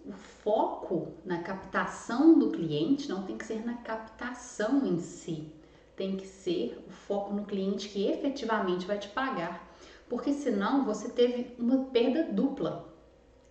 O 0.05 0.13
foco 0.13 1.13
na 1.25 1.43
captação 1.43 2.39
do 2.39 2.51
cliente 2.51 3.09
não 3.09 3.23
tem 3.25 3.37
que 3.37 3.45
ser 3.45 3.65
na 3.65 3.75
captação 3.75 4.87
em 4.87 4.99
si, 4.99 5.47
tem 5.95 6.17
que 6.17 6.27
ser 6.27 6.83
o 6.89 6.91
foco 6.91 7.33
no 7.33 7.45
cliente 7.45 7.89
que 7.89 8.07
efetivamente 8.07 8.87
vai 8.87 8.99
te 8.99 9.09
pagar, 9.09 9.69
porque 10.09 10.33
senão 10.33 10.85
você 10.85 11.09
teve 11.09 11.55
uma 11.59 11.85
perda 11.87 12.25
dupla. 12.25 12.89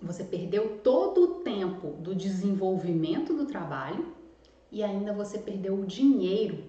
Você 0.01 0.24
perdeu 0.24 0.79
todo 0.79 1.24
o 1.24 1.27
tempo 1.44 1.89
do 2.00 2.15
desenvolvimento 2.15 3.34
do 3.34 3.46
trabalho 3.46 4.13
e 4.72 4.84
ainda 4.84 5.13
você 5.13 5.38
perdeu 5.38 5.75
o 5.75 5.86
dinheiro, 5.86 6.63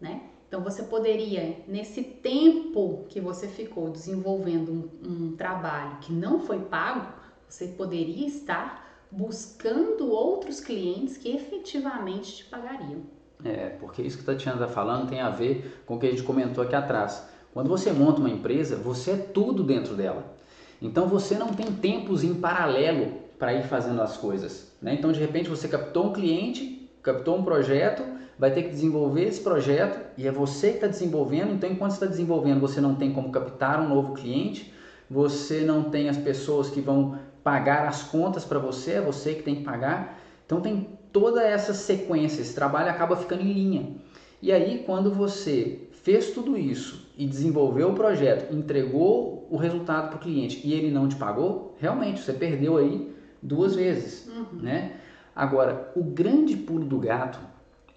né? 0.00 0.30
Então 0.48 0.62
você 0.62 0.82
poderia, 0.82 1.58
nesse 1.68 2.02
tempo 2.02 3.04
que 3.08 3.20
você 3.20 3.46
ficou 3.46 3.90
desenvolvendo 3.90 4.72
um, 4.72 5.10
um 5.10 5.36
trabalho 5.36 5.98
que 6.00 6.10
não 6.10 6.40
foi 6.40 6.58
pago, 6.60 7.12
você 7.46 7.66
poderia 7.66 8.26
estar 8.26 8.88
buscando 9.10 10.10
outros 10.10 10.58
clientes 10.58 11.18
que 11.18 11.30
efetivamente 11.30 12.36
te 12.36 12.44
pagariam. 12.44 13.02
É, 13.44 13.68
porque 13.80 14.02
isso 14.02 14.16
que 14.16 14.28
a 14.28 14.34
Tatiana 14.34 14.60
está 14.60 14.72
falando 14.72 15.08
tem 15.08 15.20
a 15.20 15.30
ver 15.30 15.82
com 15.86 15.96
o 15.96 15.98
que 15.98 16.06
a 16.06 16.10
gente 16.10 16.22
comentou 16.22 16.64
aqui 16.64 16.74
atrás. 16.74 17.28
Quando 17.52 17.68
você 17.68 17.92
monta 17.92 18.20
uma 18.20 18.30
empresa, 18.30 18.76
você 18.76 19.12
é 19.12 19.16
tudo 19.16 19.62
dentro 19.62 19.94
dela. 19.94 20.36
Então 20.80 21.06
você 21.06 21.36
não 21.36 21.48
tem 21.48 21.66
tempos 21.66 22.24
em 22.24 22.34
paralelo 22.34 23.12
para 23.38 23.54
ir 23.54 23.64
fazendo 23.64 24.00
as 24.00 24.16
coisas. 24.16 24.72
Né? 24.80 24.94
Então 24.94 25.12
de 25.12 25.20
repente 25.20 25.48
você 25.48 25.68
captou 25.68 26.06
um 26.06 26.12
cliente, 26.12 26.90
captou 27.02 27.36
um 27.36 27.44
projeto, 27.44 28.02
vai 28.38 28.52
ter 28.52 28.62
que 28.62 28.70
desenvolver 28.70 29.24
esse 29.24 29.40
projeto 29.40 29.98
e 30.16 30.26
é 30.26 30.30
você 30.30 30.68
que 30.68 30.76
está 30.76 30.86
desenvolvendo. 30.86 31.52
Então, 31.52 31.68
enquanto 31.68 31.90
você 31.90 31.96
está 31.96 32.06
desenvolvendo, 32.06 32.60
você 32.60 32.80
não 32.80 32.94
tem 32.94 33.12
como 33.12 33.30
captar 33.30 33.80
um 33.80 33.88
novo 33.88 34.14
cliente, 34.14 34.72
você 35.10 35.62
não 35.62 35.84
tem 35.84 36.08
as 36.08 36.16
pessoas 36.16 36.70
que 36.70 36.80
vão 36.80 37.18
pagar 37.42 37.86
as 37.86 38.02
contas 38.02 38.44
para 38.44 38.58
você, 38.58 38.92
é 38.92 39.00
você 39.00 39.34
que 39.34 39.42
tem 39.42 39.56
que 39.56 39.64
pagar. 39.64 40.20
Então, 40.46 40.60
tem 40.60 40.88
toda 41.12 41.42
essa 41.42 41.74
sequência, 41.74 42.40
esse 42.40 42.54
trabalho 42.54 42.90
acaba 42.90 43.16
ficando 43.16 43.42
em 43.42 43.52
linha. 43.52 43.96
E 44.40 44.52
aí, 44.52 44.84
quando 44.86 45.10
você 45.10 45.88
fez 45.90 46.30
tudo 46.30 46.56
isso 46.56 47.10
e 47.16 47.26
desenvolveu 47.26 47.90
o 47.90 47.94
projeto, 47.94 48.54
entregou 48.54 49.48
o 49.50 49.56
resultado 49.56 50.10
para 50.10 50.16
o 50.16 50.20
cliente 50.20 50.60
e 50.64 50.72
ele 50.72 50.90
não 50.90 51.08
te 51.08 51.16
pagou, 51.16 51.74
realmente 51.78 52.20
você 52.20 52.32
perdeu 52.32 52.76
aí 52.76 53.12
duas 53.42 53.74
vezes, 53.74 54.28
uhum. 54.28 54.60
né? 54.60 54.92
Agora, 55.34 55.92
o 55.94 56.02
grande 56.02 56.56
pulo 56.56 56.84
do 56.84 56.98
gato 56.98 57.38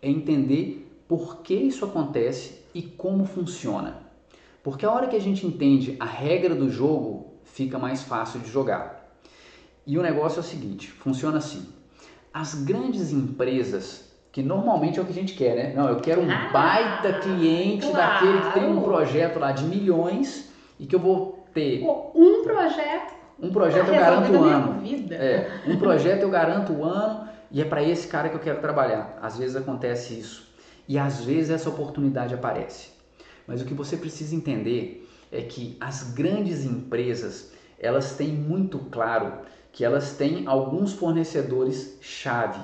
é 0.01 0.10
entender 0.10 0.88
por 1.08 1.41
que 1.41 1.53
isso 1.53 1.86
acontece 1.86 2.62
e 2.74 2.81
como 2.81 3.25
funciona. 3.25 3.98
Porque 4.63 4.86
a 4.86 4.91
hora 4.91 5.08
que 5.08 5.15
a 5.15 5.22
gente 5.22 5.46
entende 5.46 5.98
a 6.00 6.05
regra 6.05 6.55
do 6.55 6.70
jogo, 6.70 7.34
fica 7.43 7.77
mais 7.77 8.03
fácil 8.03 8.39
de 8.39 8.50
jogar. 8.50 9.12
E 9.86 9.98
o 9.98 10.01
negócio 10.01 10.38
é 10.38 10.41
o 10.41 10.43
seguinte, 10.43 10.89
funciona 10.89 11.39
assim. 11.39 11.67
As 12.34 12.53
grandes 12.55 13.12
empresas, 13.12 14.10
que 14.31 14.41
normalmente 14.41 15.00
é 15.00 15.01
o 15.01 15.05
que 15.05 15.12
a 15.12 15.15
gente 15.15 15.34
quer, 15.34 15.55
né? 15.55 15.74
Não, 15.75 15.89
eu 15.89 15.98
quero 15.98 16.22
um 16.22 16.31
ah, 16.31 16.50
baita 16.53 17.20
cliente 17.20 17.88
claro. 17.88 18.25
daquele 18.25 18.41
que 18.41 18.60
tem 18.60 18.70
um 18.70 18.81
projeto 18.81 19.39
lá 19.39 19.51
de 19.51 19.65
milhões 19.65 20.50
e 20.79 20.86
que 20.86 20.96
eu 20.96 21.00
vou 21.00 21.46
ter 21.53 21.84
um 21.84 22.43
projeto. 22.43 23.13
Um 23.41 23.51
projeto 23.51 23.88
eu 23.88 23.96
garanto 23.96 24.31
o 24.31 24.43
ano. 24.43 24.81
É, 25.12 25.50
um 25.67 25.77
projeto 25.77 26.22
eu 26.22 26.29
garanto 26.29 26.74
o 26.74 26.86
ano 26.86 27.30
e 27.51 27.62
é 27.62 27.65
para 27.65 27.84
esse 27.84 28.08
cara 28.08 28.29
que 28.29 28.36
eu 28.36 28.39
quero 28.39 28.62
trabalhar. 28.62 29.17
Às 29.22 29.38
vezes 29.38 29.55
acontece 29.55 30.17
isso. 30.17 30.50
E 30.88 30.98
às 30.98 31.24
vezes 31.24 31.50
essa 31.50 31.70
oportunidade 31.70 32.34
aparece. 32.34 32.89
Mas 33.46 33.62
o 33.62 33.65
que 33.65 33.74
você 33.74 33.98
precisa 33.98 34.36
entender 34.36 35.10
é 35.31 35.41
que 35.41 35.75
as 35.79 36.13
grandes 36.13 36.63
empresas, 36.63 37.51
elas 37.77 38.15
têm 38.15 38.29
muito 38.29 38.79
claro 38.79 39.39
que 39.72 39.84
elas 39.84 40.15
têm 40.15 40.48
alguns 40.48 40.93
fornecedores 40.93 41.98
chave, 42.01 42.60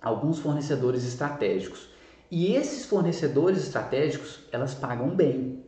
alguns 0.00 0.38
fornecedores 0.38 1.04
estratégicos. 1.04 1.88
E 2.30 2.54
esses 2.54 2.86
fornecedores 2.86 3.62
estratégicos, 3.62 4.40
elas 4.52 4.74
pagam 4.74 5.10
bem. 5.10 5.64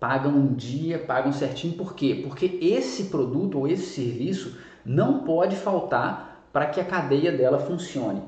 Pagam 0.00 0.32
um 0.32 0.54
dia, 0.54 0.98
pagam 0.98 1.32
certinho. 1.32 1.74
Por 1.74 1.94
quê? 1.94 2.20
Porque 2.22 2.58
esse 2.62 3.04
produto 3.04 3.58
ou 3.58 3.66
esse 3.66 3.94
serviço 3.94 4.56
não 4.84 5.24
pode 5.24 5.56
faltar 5.56 6.27
para 6.58 6.66
que 6.66 6.80
a 6.80 6.84
cadeia 6.84 7.30
dela 7.30 7.60
funcione. 7.60 8.20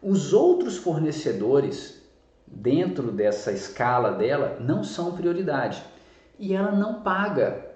Os 0.00 0.32
outros 0.32 0.76
fornecedores 0.76 2.00
dentro 2.46 3.10
dessa 3.10 3.50
escala 3.50 4.12
dela 4.12 4.58
não 4.60 4.84
são 4.84 5.16
prioridade 5.16 5.82
e 6.38 6.54
ela 6.54 6.70
não 6.70 7.02
paga 7.02 7.66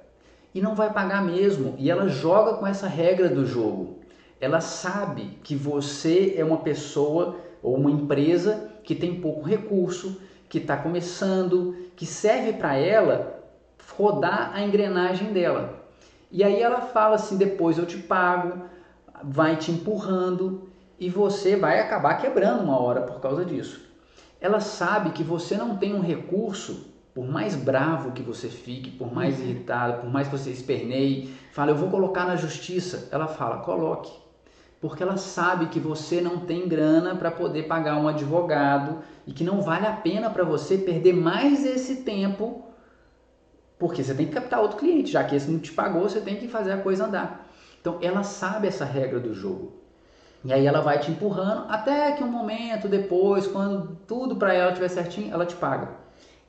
e 0.55 0.61
não 0.61 0.77
vai 0.77 0.93
pagar 0.93 1.25
mesmo 1.25 1.75
e 1.77 1.91
ela 1.91 2.07
joga 2.07 2.55
com 2.55 2.65
essa 2.65 2.87
regra 2.87 3.29
do 3.29 3.45
jogo. 3.45 3.99
Ela 4.41 4.61
sabe 4.61 5.41
que 5.43 5.57
você 5.57 6.35
é 6.37 6.45
uma 6.45 6.59
pessoa 6.59 7.41
ou 7.61 7.75
uma 7.75 7.91
empresa 7.91 8.71
que 8.85 8.95
tem 8.95 9.21
pouco 9.21 9.43
recurso, 9.43 10.23
que 10.49 10.59
está 10.59 10.77
começando, 10.77 11.75
que 11.97 12.07
serve 12.07 12.53
para 12.53 12.77
ela 12.77 13.43
rodar 13.97 14.53
a 14.55 14.63
engrenagem 14.63 15.33
dela. 15.33 15.83
E 16.31 16.45
aí 16.45 16.63
ela 16.63 16.81
fala 16.81 17.17
assim: 17.17 17.37
depois 17.37 17.77
eu 17.77 17.87
te 17.87 17.99
pago, 17.99 18.73
vai 19.29 19.57
te 19.57 19.71
empurrando 19.71 20.69
e 20.99 21.09
você 21.09 21.57
vai 21.57 21.81
acabar 21.81 22.15
quebrando 22.15 22.63
uma 22.63 22.79
hora 22.81 23.03
por 23.03 23.21
causa 23.21 23.45
disso. 23.45 23.81
Ela 24.41 24.61
sabe 24.61 25.11
que 25.11 25.23
você 25.23 25.57
não 25.57 25.77
tem 25.77 25.95
um 25.95 26.01
recurso, 26.01 26.93
por 27.15 27.27
mais 27.27 27.55
bravo 27.55 28.13
que 28.13 28.23
você 28.23 28.49
fique, 28.49 28.91
por 28.91 29.13
mais 29.13 29.39
uhum. 29.39 29.45
irritado, 29.45 30.01
por 30.01 30.11
mais 30.11 30.29
que 30.29 30.37
você 30.37 30.51
esperneie, 30.51 31.35
fala, 31.53 31.71
eu 31.71 31.77
vou 31.77 31.89
colocar 31.89 32.25
na 32.27 32.37
justiça. 32.37 33.09
Ela 33.11 33.27
fala, 33.27 33.59
coloque. 33.59 34.13
Porque 34.81 35.03
ela 35.03 35.17
sabe 35.17 35.67
que 35.67 35.81
você 35.81 36.21
não 36.21 36.41
tem 36.41 36.69
grana 36.69 37.15
para 37.15 37.31
poder 37.31 37.63
pagar 37.63 37.97
um 37.97 38.07
advogado 38.07 38.99
e 39.27 39.33
que 39.33 39.43
não 39.43 39.63
vale 39.63 39.87
a 39.87 39.93
pena 39.93 40.29
para 40.29 40.45
você 40.45 40.77
perder 40.77 41.15
mais 41.15 41.65
esse 41.65 42.03
tempo, 42.03 42.65
porque 43.79 44.05
você 44.05 44.15
tem 44.15 44.27
que 44.27 44.33
captar 44.33 44.61
outro 44.61 44.77
cliente, 44.77 45.13
já 45.13 45.25
que 45.25 45.35
esse 45.35 45.51
não 45.51 45.59
te 45.59 45.73
pagou, 45.73 46.03
você 46.03 46.21
tem 46.21 46.37
que 46.37 46.49
fazer 46.49 46.73
a 46.73 46.79
coisa 46.79 47.07
andar. 47.07 47.44
Então 47.85 47.99
ela 48.01 48.23
sabe 48.23 48.67
essa 48.67 48.87
regra 48.87 49.21
do 49.21 49.35
jogo. 49.35 49.75
E 50.43 50.51
aí 50.51 50.65
ela 50.65 50.81
vai 50.81 51.01
te 51.01 51.11
empurrando 51.11 51.67
até 51.69 52.13
que 52.13 52.25
um 52.25 52.29
momento 52.31 52.89
depois, 52.89 53.47
quando 53.47 53.99
tudo 54.09 54.37
para 54.37 54.55
ela 54.55 54.71
estiver 54.71 54.89
certinho, 54.89 55.31
ela 55.31 55.45
te 55.45 55.55
paga. 55.55 55.91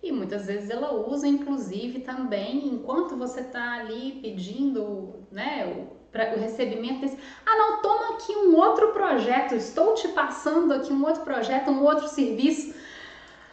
E 0.01 0.13
muitas 0.13 0.45
vezes 0.45 0.69
ela 0.69 0.93
usa, 0.93 1.27
inclusive, 1.27 1.99
também, 1.99 2.65
enquanto 2.69 3.17
você 3.17 3.41
está 3.41 3.73
ali 3.73 4.17
pedindo 4.21 5.15
né, 5.29 5.65
o, 5.65 5.87
pra, 6.09 6.33
o 6.35 6.39
recebimento 6.39 7.01
desse. 7.01 7.17
Ah, 7.45 7.57
não, 7.57 7.81
toma 7.81 8.15
aqui 8.15 8.33
um 8.33 8.55
outro 8.55 8.93
projeto, 8.93 9.55
estou 9.55 9.93
te 9.93 10.07
passando 10.09 10.73
aqui 10.73 10.93
um 10.93 11.03
outro 11.03 11.23
projeto, 11.23 11.69
um 11.69 11.83
outro 11.83 12.07
serviço. 12.07 12.73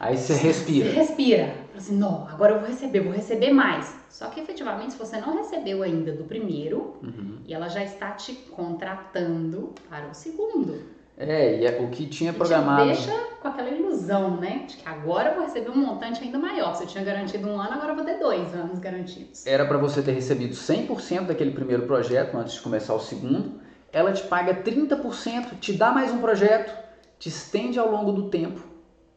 Aí 0.03 0.17
você 0.17 0.33
respira. 0.33 0.89
Você 0.89 0.95
respira. 0.95 1.55
Assim, 1.75 1.95
não, 1.95 2.27
agora 2.27 2.53
eu 2.55 2.59
vou 2.59 2.67
receber, 2.67 2.99
vou 2.99 3.13
receber 3.13 3.51
mais. 3.51 3.95
Só 4.09 4.27
que 4.27 4.39
efetivamente, 4.39 4.93
se 4.93 4.99
você 4.99 5.17
não 5.17 5.37
recebeu 5.37 5.81
ainda 5.81 6.11
do 6.11 6.25
primeiro, 6.25 6.97
uhum. 7.01 7.37
e 7.47 7.53
ela 7.53 7.69
já 7.69 7.83
está 7.83 8.11
te 8.11 8.33
contratando 8.33 9.73
para 9.89 10.07
o 10.09 10.13
segundo. 10.13 10.81
É, 11.17 11.59
e 11.59 11.65
é, 11.65 11.79
o 11.79 11.89
que 11.89 12.05
tinha 12.07 12.33
programado. 12.33 12.81
Te 12.81 12.87
deixa 12.87 13.13
com 13.41 13.47
aquela 13.47 13.69
ilusão, 13.69 14.37
né? 14.37 14.65
De 14.67 14.77
que 14.77 14.87
agora 14.87 15.29
eu 15.29 15.35
vou 15.35 15.43
receber 15.45 15.69
um 15.69 15.77
montante 15.77 16.21
ainda 16.21 16.37
maior. 16.37 16.75
Se 16.75 16.83
eu 16.83 16.87
tinha 16.87 17.03
garantido 17.03 17.47
um 17.47 17.59
ano, 17.59 17.71
agora 17.71 17.91
eu 17.91 17.95
vou 17.95 18.03
ter 18.03 18.19
dois 18.19 18.53
anos 18.53 18.79
garantidos. 18.79 19.47
Era 19.47 19.65
para 19.65 19.77
você 19.77 20.01
ter 20.01 20.11
recebido 20.11 20.53
100% 20.53 21.27
daquele 21.27 21.51
primeiro 21.51 21.83
projeto 21.87 22.35
antes 22.35 22.55
de 22.55 22.61
começar 22.61 22.93
o 22.93 22.99
segundo. 22.99 23.61
Ela 23.91 24.11
te 24.11 24.23
paga 24.23 24.55
30%, 24.55 25.59
te 25.59 25.73
dá 25.73 25.91
mais 25.91 26.11
um 26.11 26.17
projeto, 26.17 26.75
te 27.17 27.29
estende 27.29 27.79
ao 27.79 27.89
longo 27.89 28.11
do 28.11 28.29
tempo, 28.29 28.61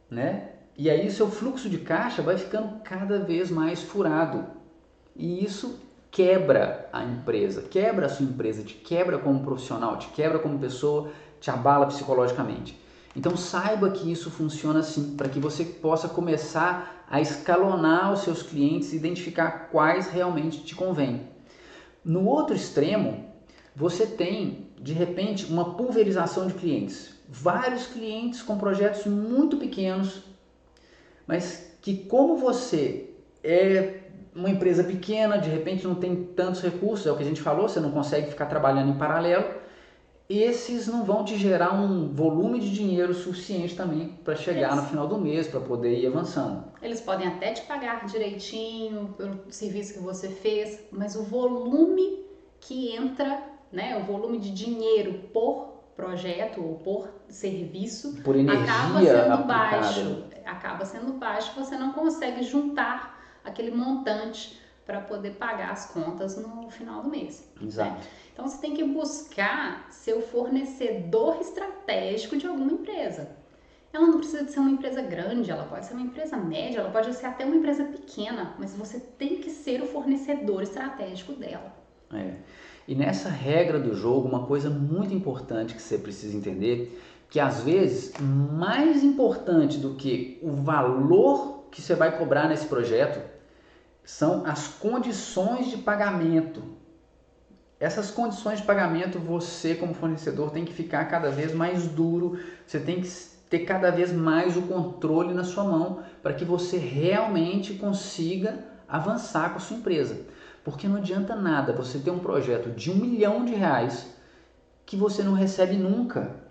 né? 0.09 0.51
E 0.77 0.89
aí 0.89 1.07
o 1.07 1.11
seu 1.11 1.29
fluxo 1.29 1.67
de 1.69 1.79
caixa 1.79 2.21
vai 2.21 2.37
ficando 2.37 2.79
cada 2.83 3.19
vez 3.19 3.49
mais 3.49 3.81
furado. 3.81 4.45
E 5.15 5.43
isso 5.43 5.79
quebra 6.11 6.87
a 6.93 7.03
empresa, 7.03 7.63
quebra 7.63 8.05
a 8.05 8.09
sua 8.09 8.25
empresa, 8.25 8.63
te 8.63 8.75
quebra 8.75 9.17
como 9.17 9.43
profissional, 9.43 9.97
te 9.97 10.07
quebra 10.09 10.37
como 10.37 10.59
pessoa 10.59 11.11
te 11.39 11.49
abala 11.49 11.87
psicologicamente. 11.87 12.79
Então 13.15 13.35
saiba 13.35 13.89
que 13.89 14.11
isso 14.11 14.29
funciona 14.29 14.79
assim, 14.79 15.15
para 15.15 15.29
que 15.29 15.39
você 15.39 15.65
possa 15.65 16.07
começar 16.07 17.05
a 17.09 17.19
escalonar 17.19 18.13
os 18.13 18.19
seus 18.19 18.43
clientes 18.43 18.93
e 18.93 18.97
identificar 18.97 19.69
quais 19.71 20.07
realmente 20.07 20.63
te 20.63 20.75
convém. 20.75 21.27
No 22.03 22.25
outro 22.25 22.55
extremo, 22.55 23.25
você 23.75 24.05
tem 24.05 24.67
de 24.79 24.93
repente 24.93 25.45
uma 25.45 25.73
pulverização 25.73 26.47
de 26.47 26.53
clientes. 26.53 27.15
Vários 27.27 27.87
clientes 27.87 28.41
com 28.41 28.57
projetos 28.57 29.05
muito 29.05 29.57
pequenos, 29.57 30.21
mas 31.27 31.77
que 31.81 32.05
como 32.05 32.37
você 32.37 33.09
é 33.43 33.99
uma 34.33 34.49
empresa 34.49 34.83
pequena, 34.83 35.37
de 35.37 35.49
repente 35.49 35.85
não 35.85 35.95
tem 35.95 36.15
tantos 36.15 36.61
recursos, 36.61 37.05
é 37.05 37.11
o 37.11 37.17
que 37.17 37.23
a 37.23 37.25
gente 37.25 37.41
falou, 37.41 37.67
você 37.67 37.79
não 37.79 37.91
consegue 37.91 38.29
ficar 38.29 38.45
trabalhando 38.45 38.91
em 38.91 38.97
paralelo, 38.97 39.45
esses 40.29 40.87
não 40.87 41.05
vão 41.05 41.23
te 41.23 41.37
gerar 41.37 41.73
um 41.73 42.13
volume 42.13 42.59
de 42.59 42.71
dinheiro 42.71 43.13
suficiente 43.13 43.75
também 43.75 44.09
para 44.23 44.35
chegar 44.35 44.75
no 44.75 44.83
final 44.83 45.07
do 45.07 45.17
mês, 45.17 45.47
para 45.47 45.61
poder 45.61 45.97
ir 45.97 46.05
avançando. 46.05 46.65
Eles 46.81 46.99
podem 46.99 47.27
até 47.27 47.53
te 47.53 47.61
pagar 47.61 48.05
direitinho 48.05 49.15
pelo 49.17 49.39
serviço 49.49 49.93
que 49.93 49.99
você 49.99 50.27
fez, 50.27 50.81
mas 50.91 51.15
o 51.15 51.23
volume 51.23 52.25
que 52.59 52.93
entra, 52.93 53.41
né, 53.71 53.97
o 53.97 54.03
volume 54.03 54.37
de 54.37 54.51
dinheiro 54.51 55.13
por 55.33 55.77
projeto 55.95 56.61
ou 56.61 56.75
por 56.75 57.09
serviço 57.29 58.21
por 58.21 58.35
acaba 58.37 58.99
sendo 58.99 59.33
aplicada. 59.33 59.43
baixo. 59.45 60.23
Acaba 60.47 60.85
sendo 60.85 61.13
baixo, 61.13 61.53
você 61.55 61.77
não 61.77 61.91
consegue 61.93 62.43
juntar 62.43 63.39
aquele 63.43 63.71
montante 63.71 64.59
para 64.85 65.01
poder 65.01 65.31
pagar 65.31 65.71
as 65.71 65.91
contas 65.91 66.37
no 66.37 66.69
final 66.69 67.03
do 67.03 67.09
mês. 67.09 67.51
Né? 67.59 67.67
Exato. 67.67 67.91
Né? 67.91 68.01
Então 68.33 68.47
você 68.47 68.57
tem 68.59 68.73
que 68.73 68.83
buscar 68.83 69.87
ser 69.91 70.13
o 70.13 70.21
fornecedor 70.21 71.41
estratégico 71.41 72.37
de 72.37 72.47
alguma 72.47 72.71
empresa. 72.71 73.35
Ela 73.91 74.07
não 74.07 74.17
precisa 74.19 74.43
de 74.43 74.51
ser 74.51 74.59
uma 74.59 74.69
empresa 74.69 75.01
grande, 75.01 75.49
ela 75.49 75.63
pode 75.63 75.85
ser 75.85 75.93
uma 75.93 76.03
empresa 76.03 76.37
média, 76.37 76.79
ela 76.79 76.91
pode 76.91 77.13
ser 77.13 77.25
até 77.25 77.45
uma 77.45 77.55
empresa 77.55 77.83
pequena, 77.85 78.53
mas 78.59 78.75
você 78.75 78.99
tem 78.99 79.37
que 79.37 79.49
ser 79.49 79.81
o 79.81 79.87
fornecedor 79.87 80.61
estratégico 80.61 81.33
dela. 81.33 81.73
É. 82.13 82.35
E 82.87 82.95
nessa 82.95 83.27
regra 83.27 83.79
do 83.79 83.95
jogo, 83.95 84.27
uma 84.27 84.45
coisa 84.45 84.69
muito 84.69 85.13
importante 85.13 85.73
que 85.73 85.81
você 85.81 85.97
precisa 85.97 86.37
entender, 86.37 87.01
que 87.29 87.39
às 87.39 87.61
vezes 87.61 88.13
mais 88.19 89.03
importante 89.03 89.77
do 89.77 89.95
que 89.95 90.39
o 90.41 90.51
valor 90.51 91.65
que 91.71 91.81
você 91.81 91.95
vai 91.95 92.17
cobrar 92.17 92.47
nesse 92.47 92.65
projeto 92.67 93.19
são 94.03 94.45
as 94.45 94.67
condições 94.67 95.69
de 95.69 95.77
pagamento 95.77 96.77
essas 97.79 98.09
condições 98.09 98.59
de 98.59 98.65
pagamento 98.65 99.19
você 99.19 99.75
como 99.75 99.93
fornecedor 99.93 100.49
tem 100.49 100.65
que 100.65 100.73
ficar 100.73 101.05
cada 101.05 101.29
vez 101.29 101.53
mais 101.53 101.87
duro, 101.87 102.39
você 102.65 102.79
tem 102.79 103.01
que 103.01 103.09
ter 103.49 103.59
cada 103.59 103.91
vez 103.91 104.11
mais 104.11 104.57
o 104.57 104.63
controle 104.63 105.33
na 105.33 105.43
sua 105.43 105.63
mão 105.63 106.03
para 106.23 106.33
que 106.33 106.43
você 106.43 106.77
realmente 106.77 107.75
consiga 107.75 108.65
avançar 108.87 109.51
com 109.51 109.57
a 109.57 109.61
sua 109.61 109.77
empresa. 109.77 110.25
Porque 110.63 110.87
não 110.87 110.97
adianta 110.97 111.35
nada 111.35 111.71
você 111.71 111.99
ter 111.99 112.09
um 112.09 112.19
projeto 112.19 112.71
de 112.71 112.91
um 112.91 112.95
milhão 112.95 113.45
de 113.45 113.53
reais 113.53 114.07
que 114.85 114.97
você 114.97 115.21
não 115.21 115.33
recebe 115.33 115.77
nunca. 115.77 116.46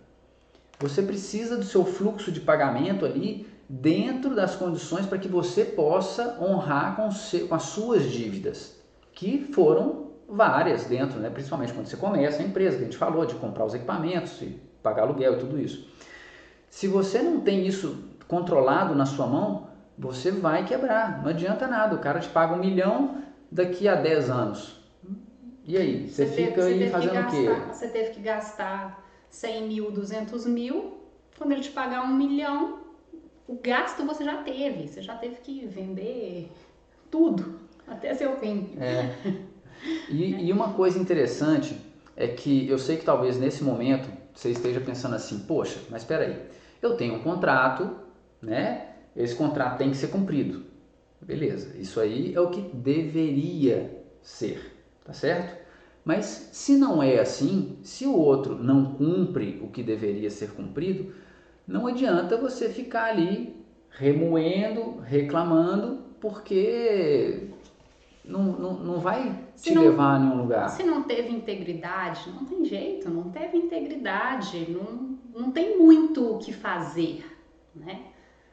Você 0.78 1.02
precisa 1.02 1.56
do 1.56 1.64
seu 1.64 1.84
fluxo 1.84 2.30
de 2.30 2.40
pagamento 2.40 3.04
ali 3.04 3.46
dentro 3.68 4.34
das 4.34 4.54
condições 4.54 5.06
para 5.06 5.18
que 5.18 5.28
você 5.28 5.64
possa 5.64 6.38
honrar 6.40 6.96
com, 6.96 7.08
com 7.48 7.54
as 7.54 7.62
suas 7.62 8.04
dívidas, 8.04 8.80
que 9.12 9.38
foram 9.52 10.06
várias 10.28 10.84
dentro, 10.84 11.18
né? 11.18 11.30
principalmente 11.30 11.72
quando 11.72 11.86
você 11.86 11.96
começa 11.96 12.42
a 12.42 12.44
empresa, 12.44 12.76
que 12.76 12.82
a 12.82 12.86
gente 12.86 12.96
falou, 12.96 13.24
de 13.24 13.34
comprar 13.36 13.64
os 13.64 13.74
equipamentos, 13.74 14.40
e 14.42 14.60
pagar 14.82 15.02
aluguel 15.02 15.34
e 15.34 15.38
tudo 15.38 15.58
isso. 15.58 15.88
Se 16.68 16.86
você 16.86 17.22
não 17.22 17.40
tem 17.40 17.66
isso 17.66 18.04
controlado 18.28 18.94
na 18.94 19.06
sua 19.06 19.26
mão, 19.26 19.68
você 19.98 20.30
vai 20.30 20.64
quebrar. 20.64 21.22
Não 21.22 21.30
adianta 21.30 21.66
nada, 21.66 21.94
o 21.94 21.98
cara 21.98 22.20
te 22.20 22.28
paga 22.28 22.54
um 22.54 22.58
milhão 22.58 23.22
daqui 23.50 23.88
a 23.88 23.94
10 23.94 24.30
anos. 24.30 24.80
E 25.64 25.76
aí? 25.76 26.08
Você, 26.08 26.26
você 26.26 26.32
fica 26.32 26.62
teve, 26.62 26.84
aí 26.84 26.90
fazendo 26.90 27.14
gastar, 27.14 27.28
o 27.28 27.30
quê? 27.30 27.72
Você 27.72 27.88
teve 27.88 28.10
que 28.10 28.20
gastar 28.20 29.05
100 29.36 29.68
mil, 29.68 29.90
200 29.90 30.46
mil. 30.46 30.98
Quando 31.36 31.52
ele 31.52 31.60
te 31.60 31.70
pagar 31.70 32.02
um 32.04 32.16
milhão, 32.16 32.80
o 33.46 33.54
gasto 33.54 34.04
você 34.04 34.24
já 34.24 34.42
teve. 34.42 34.88
Você 34.88 35.02
já 35.02 35.14
teve 35.14 35.36
que 35.36 35.66
vender 35.66 36.50
tudo, 37.10 37.60
até 37.86 38.14
seu 38.14 38.36
fim. 38.36 38.70
É. 38.78 39.14
E, 40.08 40.46
e 40.46 40.52
uma 40.52 40.72
coisa 40.72 40.98
interessante 40.98 41.78
é 42.16 42.26
que 42.26 42.66
eu 42.68 42.78
sei 42.78 42.96
que 42.96 43.04
talvez 43.04 43.38
nesse 43.38 43.62
momento 43.62 44.08
você 44.34 44.50
esteja 44.50 44.80
pensando 44.80 45.14
assim, 45.14 45.40
poxa, 45.40 45.78
mas 45.90 46.00
espera 46.02 46.24
aí, 46.24 46.42
eu 46.80 46.96
tenho 46.96 47.14
um 47.14 47.22
contrato, 47.22 47.94
né? 48.40 48.94
Esse 49.14 49.34
contrato 49.34 49.76
tem 49.76 49.90
que 49.90 49.96
ser 49.96 50.08
cumprido. 50.08 50.64
Beleza, 51.20 51.76
isso 51.76 52.00
aí 52.00 52.34
é 52.34 52.40
o 52.40 52.48
que 52.48 52.62
deveria 52.74 54.02
ser, 54.22 54.74
tá 55.04 55.12
certo? 55.12 55.65
Mas 56.06 56.50
se 56.52 56.76
não 56.76 57.02
é 57.02 57.18
assim, 57.18 57.80
se 57.82 58.06
o 58.06 58.16
outro 58.16 58.54
não 58.54 58.94
cumpre 58.94 59.60
o 59.60 59.66
que 59.66 59.82
deveria 59.82 60.30
ser 60.30 60.52
cumprido, 60.52 61.12
não 61.66 61.88
adianta 61.88 62.36
você 62.36 62.68
ficar 62.68 63.06
ali 63.06 63.56
remoendo, 63.90 65.00
reclamando, 65.00 66.04
porque 66.20 67.50
não, 68.24 68.44
não, 68.44 68.74
não 68.74 69.00
vai 69.00 69.48
se 69.56 69.70
te 69.70 69.74
não, 69.74 69.82
levar 69.82 70.14
a 70.14 70.18
nenhum 70.20 70.42
lugar. 70.42 70.68
Se 70.68 70.84
não 70.84 71.02
teve 71.02 71.32
integridade, 71.32 72.30
não 72.30 72.44
tem 72.44 72.64
jeito, 72.64 73.10
não 73.10 73.28
teve 73.32 73.56
integridade, 73.58 74.70
não, 74.70 75.18
não 75.34 75.50
tem 75.50 75.76
muito 75.76 76.36
o 76.36 76.38
que 76.38 76.52
fazer, 76.52 77.26
né? 77.74 78.00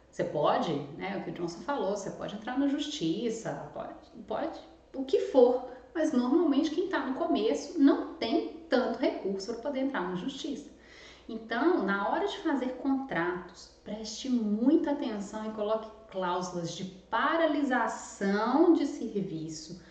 Você 0.09 0.23
pode, 0.23 0.73
né, 0.97 1.17
o 1.17 1.23
que 1.23 1.29
o 1.29 1.33
Johnson 1.33 1.59
falou, 1.59 1.95
você 1.95 2.09
pode 2.09 2.33
entrar 2.33 2.57
na 2.57 2.67
justiça, 2.67 3.69
pode, 3.75 3.93
pode, 4.27 4.59
o 4.95 5.03
que 5.03 5.19
for, 5.19 5.72
mas 5.93 6.11
normalmente 6.11 6.71
quem 6.71 6.85
está 6.85 7.05
no 7.05 7.13
começo 7.13 7.79
não 7.79 8.13
tem 8.15 8.65
tanto 8.69 8.99
recurso 8.99 9.53
para 9.53 9.61
poder 9.61 9.81
entrar 9.81 10.01
na 10.01 10.15
justiça. 10.15 10.71
Então, 11.27 11.85
na 11.85 12.09
hora 12.09 12.27
de 12.27 12.37
fazer 12.39 12.73
contratos, 12.73 13.71
preste 13.83 14.29
muita 14.29 14.91
atenção 14.91 15.45
e 15.49 15.53
coloque 15.53 15.87
cláusulas 16.11 16.75
de 16.75 16.83
paralisação 16.83 18.73
de 18.73 18.85
serviço, 18.85 19.81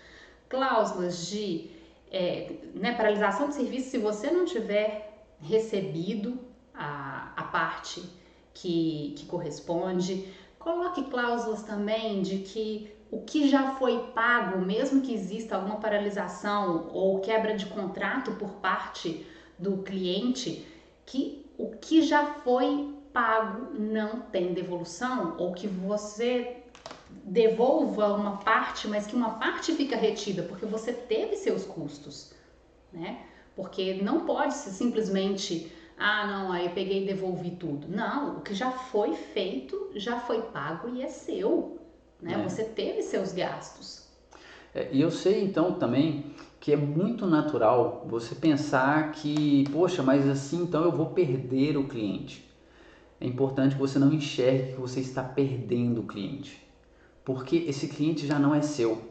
cláusulas 0.48 1.26
de 1.26 1.70
é, 2.10 2.52
né, 2.74 2.94
paralisação 2.94 3.48
de 3.48 3.54
serviço 3.54 3.90
se 3.90 3.98
você 3.98 4.30
não 4.30 4.44
tiver 4.44 5.26
recebido 5.40 6.38
a, 6.74 7.32
a 7.34 7.44
parte 7.44 8.02
que, 8.52 9.14
que 9.16 9.26
corresponde. 9.26 10.28
Coloque 10.58 11.04
cláusulas 11.04 11.62
também 11.62 12.20
de 12.22 12.38
que 12.40 12.94
o 13.12 13.20
que 13.20 13.46
já 13.46 13.76
foi 13.76 14.10
pago, 14.14 14.58
mesmo 14.58 15.02
que 15.02 15.12
exista 15.12 15.54
alguma 15.54 15.76
paralisação 15.76 16.88
ou 16.94 17.20
quebra 17.20 17.54
de 17.54 17.66
contrato 17.66 18.32
por 18.32 18.52
parte 18.52 19.26
do 19.58 19.82
cliente, 19.82 20.66
que 21.04 21.44
o 21.58 21.72
que 21.72 22.00
já 22.00 22.24
foi 22.24 22.94
pago 23.12 23.78
não 23.78 24.22
tem 24.22 24.54
devolução 24.54 25.36
ou 25.38 25.52
que 25.52 25.68
você 25.68 26.56
devolva 27.22 28.14
uma 28.14 28.38
parte, 28.38 28.88
mas 28.88 29.06
que 29.06 29.14
uma 29.14 29.32
parte 29.32 29.74
fica 29.74 29.94
retida 29.94 30.44
porque 30.44 30.64
você 30.64 30.90
teve 30.90 31.36
seus 31.36 31.66
custos, 31.66 32.32
né? 32.90 33.26
Porque 33.54 33.92
não 34.02 34.24
pode 34.24 34.54
ser 34.54 34.70
simplesmente, 34.70 35.70
ah, 35.98 36.26
não, 36.26 36.50
aí 36.50 36.64
eu 36.64 36.72
peguei 36.72 37.02
e 37.02 37.06
devolvi 37.06 37.50
tudo. 37.50 37.86
Não, 37.88 38.38
o 38.38 38.40
que 38.40 38.54
já 38.54 38.70
foi 38.70 39.14
feito 39.14 39.90
já 39.96 40.18
foi 40.18 40.40
pago 40.40 40.88
e 40.88 41.02
é 41.02 41.08
seu. 41.08 41.81
Né? 42.22 42.34
É. 42.34 42.48
Você 42.48 42.64
teve 42.64 43.02
seus 43.02 43.32
gastos. 43.32 44.02
É, 44.74 44.88
e 44.92 45.02
eu 45.02 45.10
sei 45.10 45.42
então 45.44 45.74
também 45.74 46.32
que 46.58 46.72
é 46.72 46.76
muito 46.76 47.26
natural 47.26 48.06
você 48.08 48.34
pensar 48.36 49.10
que, 49.10 49.64
poxa, 49.72 50.02
mas 50.02 50.26
assim 50.28 50.62
então 50.62 50.84
eu 50.84 50.92
vou 50.92 51.06
perder 51.06 51.76
o 51.76 51.88
cliente. 51.88 52.48
É 53.20 53.26
importante 53.26 53.74
que 53.74 53.80
você 53.80 53.98
não 53.98 54.12
enxergue 54.12 54.72
que 54.72 54.80
você 54.80 55.00
está 55.00 55.22
perdendo 55.22 56.00
o 56.00 56.06
cliente, 56.06 56.64
porque 57.24 57.56
esse 57.68 57.88
cliente 57.88 58.26
já 58.26 58.38
não 58.38 58.54
é 58.54 58.62
seu. 58.62 59.10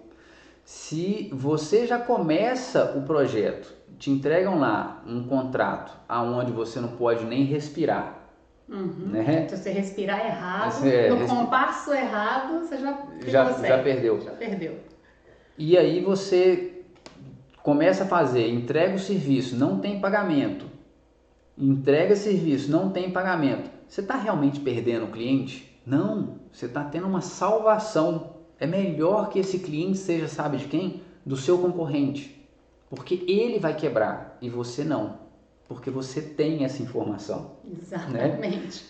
Se 0.64 1.30
você 1.34 1.86
já 1.86 2.00
começa 2.00 2.98
o 2.98 3.04
projeto, 3.04 3.74
te 3.98 4.10
entregam 4.10 4.60
lá 4.60 5.04
um 5.06 5.24
contrato 5.24 5.98
aonde 6.08 6.52
você 6.52 6.80
não 6.80 6.96
pode 6.96 7.26
nem 7.26 7.44
respirar, 7.44 8.21
Uhum. 8.70 9.10
Né? 9.12 9.44
Então, 9.46 9.58
você 9.58 9.70
respirar 9.70 10.26
errado, 10.26 10.88
é, 10.88 11.10
no 11.10 11.28
compasso 11.28 11.94
errado, 11.94 12.60
você 12.60 12.78
já 12.78 13.06
já, 13.28 13.52
já 13.52 13.78
perdeu. 13.80 14.22
Já 14.22 14.32
perdeu. 14.32 14.80
E 15.58 15.78
aí 15.78 16.02
você 16.02 16.84
começa 17.62 18.04
a 18.04 18.08
fazer, 18.08 18.50
entrega 18.50 18.96
o 18.96 19.00
serviço, 19.00 19.56
não 19.56 19.80
tem 19.80 20.00
pagamento. 20.00 20.66
Entrega 21.58 22.16
serviço, 22.16 22.72
não 22.72 22.90
tem 22.90 23.12
pagamento. 23.12 23.70
Você 23.88 24.02
está 24.02 24.16
realmente 24.16 24.60
perdendo 24.60 25.06
o 25.06 25.12
cliente? 25.12 25.80
Não, 25.86 26.40
você 26.52 26.66
está 26.66 26.84
tendo 26.84 27.08
uma 27.08 27.22
salvação. 27.22 28.38
É 28.60 28.66
melhor 28.66 29.30
que 29.30 29.40
esse 29.40 29.60
cliente 29.60 29.98
seja, 29.98 30.28
sabe 30.28 30.58
de 30.58 30.66
quem? 30.66 31.04
Do 31.26 31.36
seu 31.36 31.58
concorrente. 31.58 32.42
Porque 32.90 33.24
ele 33.28 33.60
vai 33.60 33.76
quebrar 33.76 34.38
e 34.42 34.50
você 34.50 34.84
não 34.84 35.20
porque 35.72 35.90
você 35.90 36.22
tem 36.22 36.66
essa 36.66 36.84
informação. 36.84 37.56
Né? 37.64 37.80
Exatamente. 37.82 38.84
Né? 38.84 38.90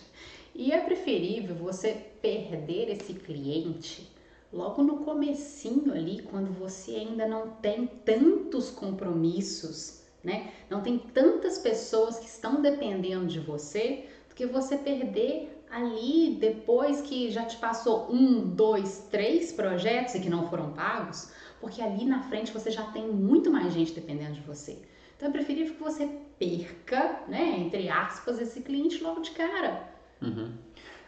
E 0.52 0.72
é 0.72 0.80
preferível 0.80 1.54
você 1.54 1.92
perder 2.20 2.90
esse 2.90 3.14
cliente 3.14 4.10
logo 4.52 4.82
no 4.82 4.98
comecinho 4.98 5.92
ali, 5.92 6.22
quando 6.22 6.52
você 6.52 6.96
ainda 6.96 7.26
não 7.28 7.50
tem 7.50 7.86
tantos 7.86 8.68
compromissos, 8.68 10.02
né? 10.24 10.50
Não 10.68 10.82
tem 10.82 10.98
tantas 10.98 11.58
pessoas 11.58 12.18
que 12.18 12.26
estão 12.26 12.60
dependendo 12.60 13.26
de 13.26 13.38
você, 13.38 14.08
do 14.28 14.34
que 14.34 14.44
você 14.44 14.76
perder 14.76 15.64
ali 15.70 16.36
depois 16.38 17.00
que 17.00 17.30
já 17.30 17.44
te 17.44 17.58
passou 17.58 18.12
um, 18.12 18.40
dois, 18.40 19.06
três 19.08 19.52
projetos 19.52 20.16
e 20.16 20.20
que 20.20 20.28
não 20.28 20.50
foram 20.50 20.72
pagos, 20.72 21.30
porque 21.60 21.80
ali 21.80 22.04
na 22.04 22.24
frente 22.24 22.52
você 22.52 22.72
já 22.72 22.82
tem 22.90 23.06
muito 23.06 23.52
mais 23.52 23.72
gente 23.72 23.92
dependendo 23.92 24.32
de 24.32 24.40
você. 24.40 24.82
Então 25.16 25.30
é 25.30 25.32
preferível 25.32 25.74
que 25.74 25.82
você 25.82 26.10
perca, 26.42 27.20
né, 27.28 27.56
entre 27.58 27.88
aspas, 27.88 28.40
esse 28.40 28.60
cliente 28.60 29.02
logo 29.02 29.20
de 29.20 29.30
cara. 29.30 29.88
Uhum. 30.20 30.50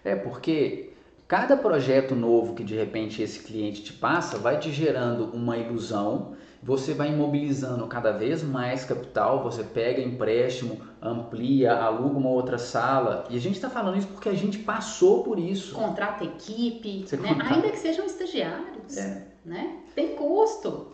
É 0.05 0.15
porque 0.15 0.91
cada 1.27 1.57
projeto 1.57 2.15
novo 2.15 2.55
que 2.55 2.63
de 2.63 2.77
repente 2.77 3.21
esse 3.21 3.41
cliente 3.41 3.83
te 3.83 3.93
passa 3.93 4.39
vai 4.39 4.59
te 4.59 4.71
gerando 4.71 5.35
uma 5.35 5.57
ilusão, 5.57 6.37
você 6.63 6.95
vai 6.95 7.09
imobilizando 7.09 7.87
cada 7.89 8.13
vez 8.13 8.43
mais 8.43 8.85
capital, 8.85 9.43
você 9.43 9.65
pega 9.65 10.01
empréstimo, 10.01 10.81
amplia, 11.03 11.75
aluga 11.75 12.17
uma 12.17 12.31
outra 12.31 12.57
sala. 12.57 13.25
E 13.29 13.37
a 13.37 13.41
gente 13.41 13.57
está 13.57 13.69
falando 13.69 13.99
isso 13.99 14.09
porque 14.09 14.29
a 14.29 14.35
gente 14.35 14.59
passou 14.59 15.23
por 15.23 15.39
isso. 15.39 15.75
Contrata 15.75 16.25
equipe, 16.25 17.05
né? 17.17 17.29
contrata... 17.29 17.55
ainda 17.55 17.71
que 17.71 17.79
sejam 17.79 18.07
estagiários. 18.07 18.97
É. 18.97 19.27
Né? 19.45 19.79
Tem 19.95 20.17
custo. 20.17 20.93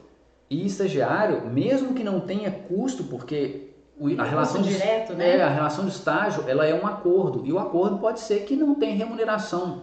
E 0.48 0.66
estagiário, 0.66 1.46
mesmo 1.48 1.94
que 1.94 2.02
não 2.02 2.18
tenha 2.18 2.50
custo, 2.50 3.04
porque 3.04 3.69
a 4.18 4.24
relação 4.24 4.62
de, 4.62 4.70
direto, 4.70 5.14
né? 5.14 5.36
É, 5.36 5.42
a 5.42 5.48
relação 5.48 5.84
de 5.84 5.90
estágio, 5.90 6.44
ela 6.48 6.66
é 6.66 6.74
um 6.74 6.86
acordo. 6.86 7.44
E 7.44 7.52
o 7.52 7.58
acordo 7.58 7.98
pode 7.98 8.20
ser 8.20 8.44
que 8.44 8.56
não 8.56 8.74
tem 8.74 8.96
remuneração 8.96 9.82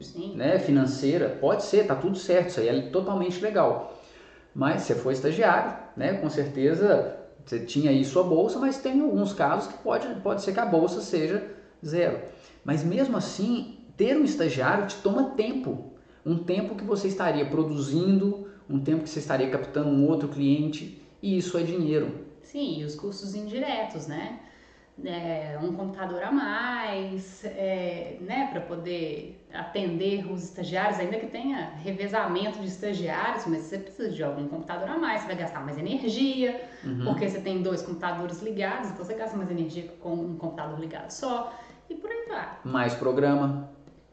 Sim. 0.00 0.34
Né, 0.36 0.58
financeira. 0.58 1.38
Pode 1.40 1.64
ser, 1.64 1.86
tá 1.86 1.94
tudo 1.94 2.16
certo, 2.16 2.50
isso 2.50 2.60
aí 2.60 2.68
é 2.68 2.80
totalmente 2.82 3.40
legal. 3.40 3.94
Mas 4.54 4.82
você 4.82 4.94
foi 4.94 5.14
estagiário, 5.14 5.76
né? 5.96 6.14
Com 6.14 6.30
certeza 6.30 7.16
você 7.44 7.60
tinha 7.60 7.90
aí 7.90 8.04
sua 8.04 8.22
bolsa, 8.22 8.58
mas 8.58 8.78
tem 8.78 9.00
alguns 9.00 9.32
casos 9.32 9.72
que 9.72 9.78
pode, 9.78 10.06
pode 10.20 10.42
ser 10.42 10.52
que 10.52 10.60
a 10.60 10.66
bolsa 10.66 11.00
seja 11.00 11.44
zero. 11.84 12.18
Mas 12.64 12.82
mesmo 12.82 13.16
assim, 13.16 13.78
ter 13.96 14.16
um 14.16 14.24
estagiário 14.24 14.86
te 14.86 14.96
toma 14.96 15.30
tempo. 15.36 15.92
Um 16.24 16.38
tempo 16.38 16.74
que 16.74 16.84
você 16.84 17.08
estaria 17.08 17.44
produzindo 17.46 18.46
um 18.68 18.80
tempo 18.80 19.04
que 19.04 19.10
você 19.10 19.20
estaria 19.20 19.48
captando 19.48 19.88
um 19.88 20.08
outro 20.08 20.28
cliente 20.28 21.00
e 21.22 21.38
isso 21.38 21.56
é 21.56 21.62
dinheiro. 21.62 22.25
Sim, 22.46 22.80
e 22.80 22.84
os 22.84 22.94
custos 22.94 23.34
indiretos, 23.34 24.06
né? 24.06 24.38
É, 25.04 25.58
um 25.60 25.74
computador 25.74 26.22
a 26.22 26.32
mais, 26.32 27.44
é, 27.44 28.16
né, 28.20 28.48
para 28.50 28.62
poder 28.62 29.44
atender 29.52 30.24
os 30.30 30.44
estagiários, 30.44 30.98
ainda 30.98 31.18
que 31.18 31.26
tenha 31.26 31.72
revezamento 31.82 32.58
de 32.60 32.68
estagiários, 32.68 33.46
mas 33.46 33.62
você 33.62 33.78
precisa 33.78 34.10
de 34.10 34.22
algum 34.24 34.48
computador 34.48 34.88
a 34.88 34.96
mais, 34.96 35.20
você 35.20 35.26
vai 35.26 35.36
gastar 35.36 35.60
mais 35.60 35.76
energia, 35.76 36.64
uhum. 36.82 37.04
porque 37.04 37.28
você 37.28 37.40
tem 37.40 37.60
dois 37.60 37.82
computadores 37.82 38.40
ligados, 38.40 38.88
então 38.90 39.04
você 39.04 39.12
gasta 39.12 39.36
mais 39.36 39.50
energia 39.50 39.92
com 40.00 40.14
um 40.14 40.36
computador 40.38 40.80
ligado 40.80 41.10
só, 41.10 41.52
e 41.90 41.94
por 41.94 42.10
aí 42.10 42.24
vai. 42.26 42.58
Mais 42.64 42.94
programa, 42.94 43.68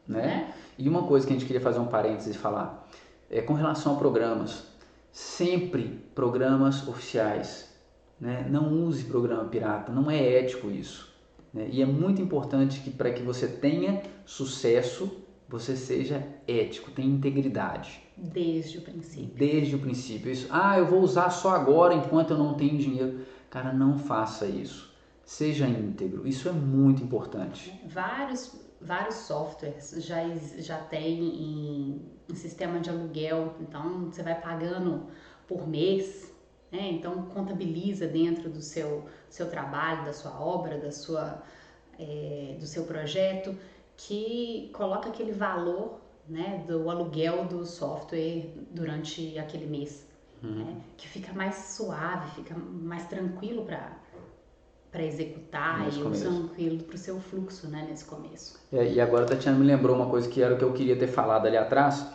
né? 0.06 0.50
É. 0.50 0.54
E 0.76 0.86
uma 0.86 1.04
coisa 1.04 1.26
que 1.26 1.32
a 1.32 1.36
gente 1.36 1.46
queria 1.46 1.62
fazer 1.62 1.78
um 1.78 1.86
parênteses 1.86 2.34
e 2.34 2.38
falar, 2.38 2.86
é, 3.30 3.40
com 3.40 3.54
relação 3.54 3.94
a 3.94 3.98
programas, 3.98 4.66
sempre 5.10 6.04
programas 6.14 6.86
oficiais. 6.86 7.73
Né? 8.20 8.46
Não 8.50 8.72
use 8.84 9.04
programa 9.04 9.44
pirata, 9.44 9.92
não 9.92 10.10
é 10.10 10.38
ético 10.38 10.70
isso. 10.70 11.12
Né? 11.52 11.68
E 11.70 11.82
é 11.82 11.86
muito 11.86 12.20
importante 12.20 12.80
que 12.80 12.90
para 12.90 13.12
que 13.12 13.22
você 13.22 13.46
tenha 13.46 14.02
sucesso, 14.24 15.24
você 15.48 15.76
seja 15.76 16.26
ético, 16.46 16.90
tenha 16.90 17.08
integridade. 17.08 18.02
Desde 18.16 18.78
o 18.78 18.82
princípio. 18.82 19.34
Desde 19.36 19.76
o 19.76 19.78
princípio. 19.78 20.30
Isso, 20.30 20.46
ah, 20.50 20.78
eu 20.78 20.86
vou 20.86 21.00
usar 21.00 21.30
só 21.30 21.50
agora 21.50 21.94
enquanto 21.94 22.30
eu 22.30 22.38
não 22.38 22.54
tenho 22.54 22.78
dinheiro. 22.78 23.20
Cara, 23.50 23.72
não 23.72 23.98
faça 23.98 24.46
isso. 24.46 24.92
Seja 25.24 25.66
íntegro. 25.66 26.26
Isso 26.26 26.48
é 26.48 26.52
muito 26.52 27.02
importante. 27.02 27.72
Vários, 27.86 28.54
vários 28.80 29.14
softwares 29.14 29.94
já, 29.98 30.22
já 30.58 30.78
têm 30.78 31.24
em 31.24 32.02
um 32.30 32.34
sistema 32.34 32.80
de 32.80 32.90
aluguel, 32.90 33.54
então 33.60 34.10
você 34.10 34.22
vai 34.22 34.40
pagando 34.40 35.04
por 35.46 35.68
mês, 35.68 36.33
né? 36.74 36.90
então 36.90 37.22
contabiliza 37.26 38.06
dentro 38.06 38.50
do 38.50 38.60
seu, 38.60 39.04
seu 39.28 39.48
trabalho, 39.48 40.04
da 40.04 40.12
sua 40.12 40.40
obra, 40.40 40.76
da 40.78 40.90
sua, 40.90 41.42
é, 41.98 42.56
do 42.58 42.66
seu 42.66 42.84
projeto, 42.84 43.56
que 43.96 44.70
coloca 44.74 45.08
aquele 45.08 45.30
valor 45.30 46.00
né, 46.28 46.64
do 46.66 46.90
aluguel 46.90 47.44
do 47.44 47.64
software 47.64 48.48
durante 48.72 49.38
aquele 49.38 49.66
mês. 49.66 50.04
Uhum. 50.42 50.64
Né? 50.64 50.76
Que 50.96 51.06
fica 51.06 51.32
mais 51.32 51.54
suave, 51.54 52.28
fica 52.32 52.54
mais 52.56 53.06
tranquilo 53.06 53.64
para 53.64 54.02
para 54.90 55.02
executar 55.02 55.80
nesse 55.80 55.98
e 55.98 56.02
começo. 56.04 56.22
tranquilo 56.22 56.84
para 56.84 56.94
o 56.94 56.98
seu 56.98 57.18
fluxo 57.18 57.68
né, 57.68 57.84
nesse 57.90 58.04
começo. 58.04 58.60
É, 58.72 58.92
e 58.92 59.00
agora 59.00 59.24
a 59.24 59.26
Tatiana 59.26 59.58
me 59.58 59.66
lembrou 59.66 59.96
uma 59.96 60.06
coisa 60.06 60.28
que 60.28 60.40
era 60.40 60.54
o 60.54 60.56
que 60.56 60.62
eu 60.62 60.72
queria 60.72 60.96
ter 60.96 61.08
falado 61.08 61.46
ali 61.46 61.56
atrás, 61.56 62.06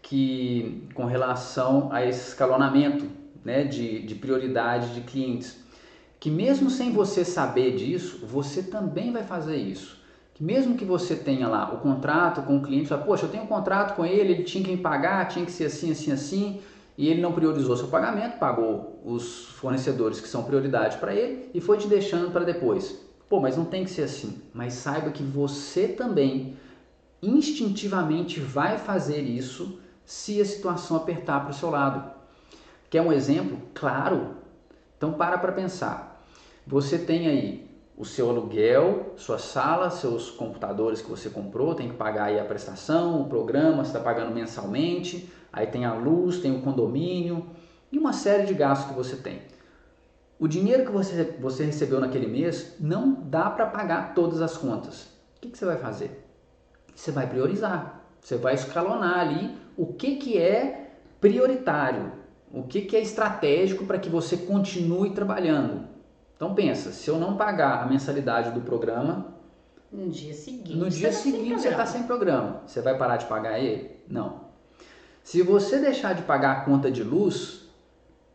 que 0.00 0.88
com 0.94 1.04
relação 1.04 1.92
a 1.92 2.06
esse 2.06 2.28
escalonamento 2.28 3.17
né, 3.44 3.64
de, 3.64 4.00
de 4.00 4.14
prioridade 4.14 4.94
de 4.94 5.00
clientes, 5.02 5.58
que 6.20 6.30
mesmo 6.30 6.68
sem 6.68 6.92
você 6.92 7.24
saber 7.24 7.76
disso, 7.76 8.26
você 8.26 8.62
também 8.62 9.12
vai 9.12 9.22
fazer 9.22 9.56
isso. 9.56 9.98
Que 10.34 10.42
mesmo 10.42 10.76
que 10.76 10.84
você 10.84 11.16
tenha 11.16 11.48
lá 11.48 11.72
o 11.74 11.78
contrato 11.78 12.42
com 12.42 12.58
o 12.58 12.62
cliente, 12.62 12.88
fala, 12.88 13.02
poxa, 13.02 13.26
eu 13.26 13.30
tenho 13.30 13.44
um 13.44 13.48
contrato 13.48 13.96
com 13.96 14.04
ele, 14.04 14.32
ele 14.32 14.44
tinha 14.44 14.62
que 14.62 14.70
me 14.70 14.76
pagar, 14.76 15.26
tinha 15.28 15.44
que 15.44 15.52
ser 15.52 15.66
assim, 15.66 15.90
assim, 15.90 16.12
assim, 16.12 16.60
e 16.96 17.08
ele 17.08 17.20
não 17.20 17.32
priorizou 17.32 17.76
seu 17.76 17.88
pagamento, 17.88 18.38
pagou 18.38 19.00
os 19.04 19.46
fornecedores 19.46 20.20
que 20.20 20.28
são 20.28 20.42
prioridade 20.42 20.98
para 20.98 21.14
ele 21.14 21.50
e 21.54 21.60
foi 21.60 21.78
te 21.78 21.86
deixando 21.86 22.30
para 22.32 22.44
depois. 22.44 22.98
Pô, 23.28 23.40
mas 23.40 23.56
não 23.56 23.64
tem 23.64 23.84
que 23.84 23.90
ser 23.90 24.02
assim. 24.02 24.42
Mas 24.52 24.74
saiba 24.74 25.10
que 25.10 25.22
você 25.22 25.86
também 25.86 26.56
instintivamente 27.22 28.40
vai 28.40 28.78
fazer 28.78 29.20
isso 29.20 29.78
se 30.04 30.40
a 30.40 30.44
situação 30.44 30.96
apertar 30.96 31.40
para 31.40 31.50
o 31.50 31.54
seu 31.54 31.70
lado. 31.70 32.17
Quer 32.90 33.02
um 33.02 33.12
exemplo? 33.12 33.58
Claro. 33.74 34.36
Então 34.96 35.12
para 35.12 35.38
para 35.38 35.52
pensar. 35.52 36.24
Você 36.66 36.98
tem 36.98 37.28
aí 37.28 37.68
o 37.96 38.04
seu 38.04 38.30
aluguel, 38.30 39.14
sua 39.16 39.38
sala, 39.38 39.90
seus 39.90 40.30
computadores 40.30 41.02
que 41.02 41.10
você 41.10 41.28
comprou, 41.28 41.74
tem 41.74 41.88
que 41.88 41.96
pagar 41.96 42.26
aí 42.26 42.38
a 42.38 42.44
prestação, 42.44 43.20
o 43.22 43.28
programa, 43.28 43.84
você 43.84 43.90
está 43.90 43.98
pagando 43.98 44.32
mensalmente, 44.32 45.32
aí 45.52 45.66
tem 45.66 45.84
a 45.84 45.94
luz, 45.94 46.38
tem 46.38 46.56
o 46.56 46.62
condomínio 46.62 47.44
e 47.90 47.98
uma 47.98 48.12
série 48.12 48.46
de 48.46 48.54
gastos 48.54 48.88
que 48.88 48.94
você 48.94 49.16
tem. 49.16 49.42
O 50.38 50.46
dinheiro 50.46 50.84
que 50.84 50.92
você, 50.92 51.36
você 51.40 51.64
recebeu 51.64 51.98
naquele 51.98 52.28
mês 52.28 52.76
não 52.78 53.12
dá 53.12 53.50
para 53.50 53.66
pagar 53.66 54.14
todas 54.14 54.40
as 54.40 54.56
contas. 54.56 55.02
O 55.36 55.40
que, 55.40 55.48
que, 55.50 55.58
você 55.58 55.64
vai 55.64 55.78
fazer? 55.78 56.24
Você 56.94 57.10
vai 57.10 57.26
priorizar, 57.26 58.04
você 58.20 58.36
vai 58.36 58.54
escalonar 58.54 59.18
ali 59.18 59.56
o 59.76 59.86
que, 59.86 60.16
que 60.16 60.38
é 60.38 60.92
prioritário, 61.20 62.12
o 62.52 62.62
que, 62.62 62.82
que 62.82 62.96
é 62.96 63.00
estratégico 63.00 63.84
para 63.84 63.98
que 63.98 64.08
você 64.08 64.36
continue 64.36 65.10
trabalhando. 65.10 65.86
Então 66.36 66.54
pensa, 66.54 66.92
se 66.92 67.08
eu 67.08 67.18
não 67.18 67.36
pagar 67.36 67.82
a 67.82 67.86
mensalidade 67.86 68.52
do 68.52 68.60
programa, 68.60 69.34
no 69.90 70.08
dia 70.08 70.34
seguinte, 70.34 70.76
no 70.76 70.88
dia 70.88 71.08
tá 71.08 71.14
seguinte 71.14 71.60
você 71.60 71.68
está 71.68 71.86
sem 71.86 72.02
programa. 72.04 72.62
Você 72.66 72.80
vai 72.80 72.96
parar 72.96 73.16
de 73.16 73.26
pagar 73.26 73.58
ele? 73.58 73.90
Não. 74.08 74.48
Se 75.22 75.42
você 75.42 75.78
deixar 75.78 76.14
de 76.14 76.22
pagar 76.22 76.52
a 76.52 76.60
conta 76.62 76.90
de 76.90 77.02
luz, 77.02 77.68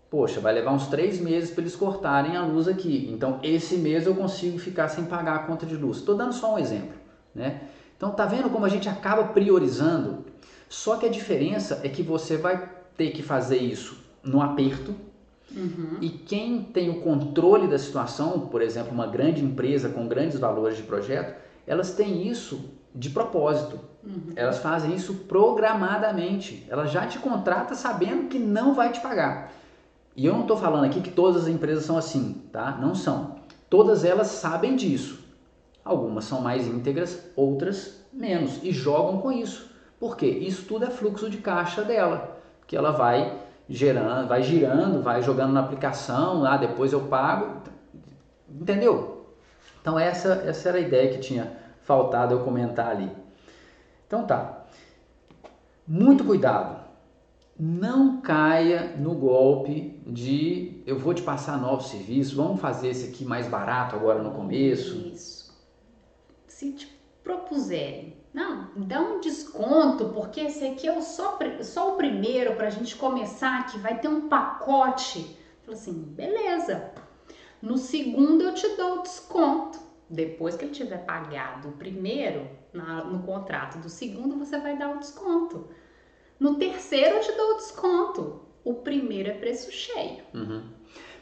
poxa, 0.09 0.39
vai 0.39 0.53
levar 0.53 0.73
uns 0.73 0.87
três 0.87 1.19
meses 1.19 1.51
para 1.51 1.61
eles 1.61 1.75
cortarem 1.75 2.35
a 2.35 2.45
luz 2.45 2.67
aqui. 2.67 3.09
Então, 3.11 3.39
esse 3.41 3.77
mês 3.77 4.05
eu 4.05 4.13
consigo 4.13 4.59
ficar 4.59 4.89
sem 4.89 5.05
pagar 5.05 5.35
a 5.35 5.39
conta 5.39 5.65
de 5.65 5.75
luz. 5.75 5.97
Estou 5.97 6.15
dando 6.15 6.33
só 6.33 6.53
um 6.53 6.59
exemplo, 6.59 6.95
né? 7.33 7.61
Então, 7.97 8.11
tá 8.11 8.25
vendo 8.25 8.49
como 8.49 8.65
a 8.65 8.69
gente 8.69 8.89
acaba 8.89 9.23
priorizando? 9.25 10.25
Só 10.69 10.97
que 10.97 11.05
a 11.05 11.09
diferença 11.09 11.81
é 11.83 11.89
que 11.89 12.03
você 12.03 12.37
vai 12.37 12.72
ter 12.97 13.11
que 13.11 13.21
fazer 13.21 13.57
isso 13.57 13.97
no 14.23 14.41
aperto. 14.41 14.95
Uhum. 15.55 15.97
E 16.01 16.09
quem 16.09 16.63
tem 16.63 16.89
o 16.89 17.01
controle 17.01 17.67
da 17.67 17.77
situação, 17.77 18.41
por 18.47 18.61
exemplo, 18.61 18.91
uma 18.91 19.07
grande 19.07 19.43
empresa 19.43 19.89
com 19.89 20.07
grandes 20.07 20.39
valores 20.39 20.77
de 20.77 20.83
projeto, 20.83 21.35
elas 21.67 21.93
têm 21.93 22.27
isso 22.27 22.71
de 22.93 23.09
propósito. 23.09 23.79
Uhum. 24.03 24.33
Elas 24.35 24.59
fazem 24.59 24.93
isso 24.93 25.13
programadamente. 25.27 26.65
Ela 26.69 26.85
já 26.85 27.07
te 27.07 27.19
contrata 27.19 27.75
sabendo 27.75 28.27
que 28.27 28.39
não 28.39 28.73
vai 28.73 28.91
te 28.91 28.99
pagar. 28.99 29.51
E 30.15 30.25
eu 30.25 30.33
não 30.33 30.41
estou 30.41 30.57
falando 30.57 30.85
aqui 30.85 31.01
que 31.01 31.11
todas 31.11 31.43
as 31.43 31.47
empresas 31.47 31.85
são 31.85 31.97
assim, 31.97 32.41
tá? 32.51 32.77
Não 32.79 32.93
são. 32.93 33.35
Todas 33.69 34.03
elas 34.03 34.27
sabem 34.27 34.75
disso. 34.75 35.19
Algumas 35.83 36.25
são 36.25 36.39
mais 36.41 36.67
íntegras, 36.67 37.19
outras 37.35 38.03
menos 38.11 38.59
e 38.63 38.71
jogam 38.71 39.19
com 39.19 39.31
isso. 39.31 39.71
Por 39.99 40.15
quê? 40.15 40.27
Isso 40.27 40.65
tudo 40.65 40.85
é 40.85 40.89
fluxo 40.89 41.29
de 41.29 41.37
caixa 41.37 41.83
dela, 41.83 42.32
que 42.67 42.75
ela 42.75 42.91
vai 42.91 43.39
gerando, 43.67 44.27
vai 44.27 44.43
girando, 44.43 45.01
vai 45.01 45.21
jogando 45.21 45.53
na 45.53 45.61
aplicação, 45.61 46.45
ah, 46.45 46.57
depois 46.57 46.93
eu 46.93 47.01
pago. 47.01 47.61
Entendeu? 48.49 49.27
Então 49.81 49.97
essa 49.97 50.43
essa 50.45 50.69
era 50.69 50.77
a 50.77 50.81
ideia 50.81 51.11
que 51.11 51.19
tinha 51.19 51.57
faltado 51.81 52.33
eu 52.33 52.43
comentar 52.43 52.87
ali. 52.87 53.11
Então 54.07 54.25
tá. 54.25 54.65
Muito 55.85 56.23
cuidado 56.23 56.83
não 57.59 58.19
caia 58.19 58.95
no 58.97 59.13
golpe 59.13 60.01
de 60.05 60.81
eu 60.85 60.97
vou 60.97 61.13
te 61.13 61.21
passar 61.21 61.57
novos 61.57 61.87
serviços, 61.87 62.33
vamos 62.33 62.59
fazer 62.59 62.89
esse 62.89 63.09
aqui 63.09 63.23
mais 63.23 63.47
barato 63.47 63.95
agora 63.95 64.21
no 64.21 64.31
começo. 64.31 64.97
Isso. 65.07 65.53
Se 66.47 66.71
te 66.73 66.87
propuserem, 67.23 68.17
não, 68.33 68.69
dá 68.75 68.99
um 68.99 69.19
desconto, 69.19 70.09
porque 70.09 70.41
esse 70.41 70.65
aqui 70.65 70.87
é 70.87 71.01
só, 71.01 71.37
só 71.61 71.93
o 71.93 71.97
primeiro 71.97 72.55
para 72.55 72.67
a 72.67 72.71
gente 72.71 72.95
começar, 72.95 73.67
que 73.67 73.77
vai 73.77 73.99
ter 73.99 74.07
um 74.07 74.27
pacote. 74.27 75.37
Fala 75.63 75.77
assim, 75.77 75.93
beleza. 75.93 76.91
No 77.61 77.77
segundo 77.77 78.43
eu 78.43 78.53
te 78.53 78.67
dou 78.75 78.99
o 78.99 79.01
desconto. 79.03 79.79
Depois 80.09 80.55
que 80.55 80.65
ele 80.65 80.73
tiver 80.73 81.05
pagado 81.05 81.69
o 81.69 81.73
primeiro, 81.73 82.49
na, 82.73 83.03
no 83.03 83.23
contrato 83.23 83.77
do 83.77 83.89
segundo, 83.89 84.37
você 84.37 84.59
vai 84.59 84.77
dar 84.77 84.95
o 84.95 84.99
desconto. 84.99 85.69
No 86.39 86.55
terceiro 86.55 87.17
eu 87.17 87.21
te 87.21 87.31
dou 87.33 87.51
o 87.53 87.57
desconto. 87.57 88.41
O 88.63 88.73
primeiro 88.75 89.29
é 89.29 89.33
preço 89.33 89.71
cheio. 89.71 90.23
Uhum. 90.33 90.63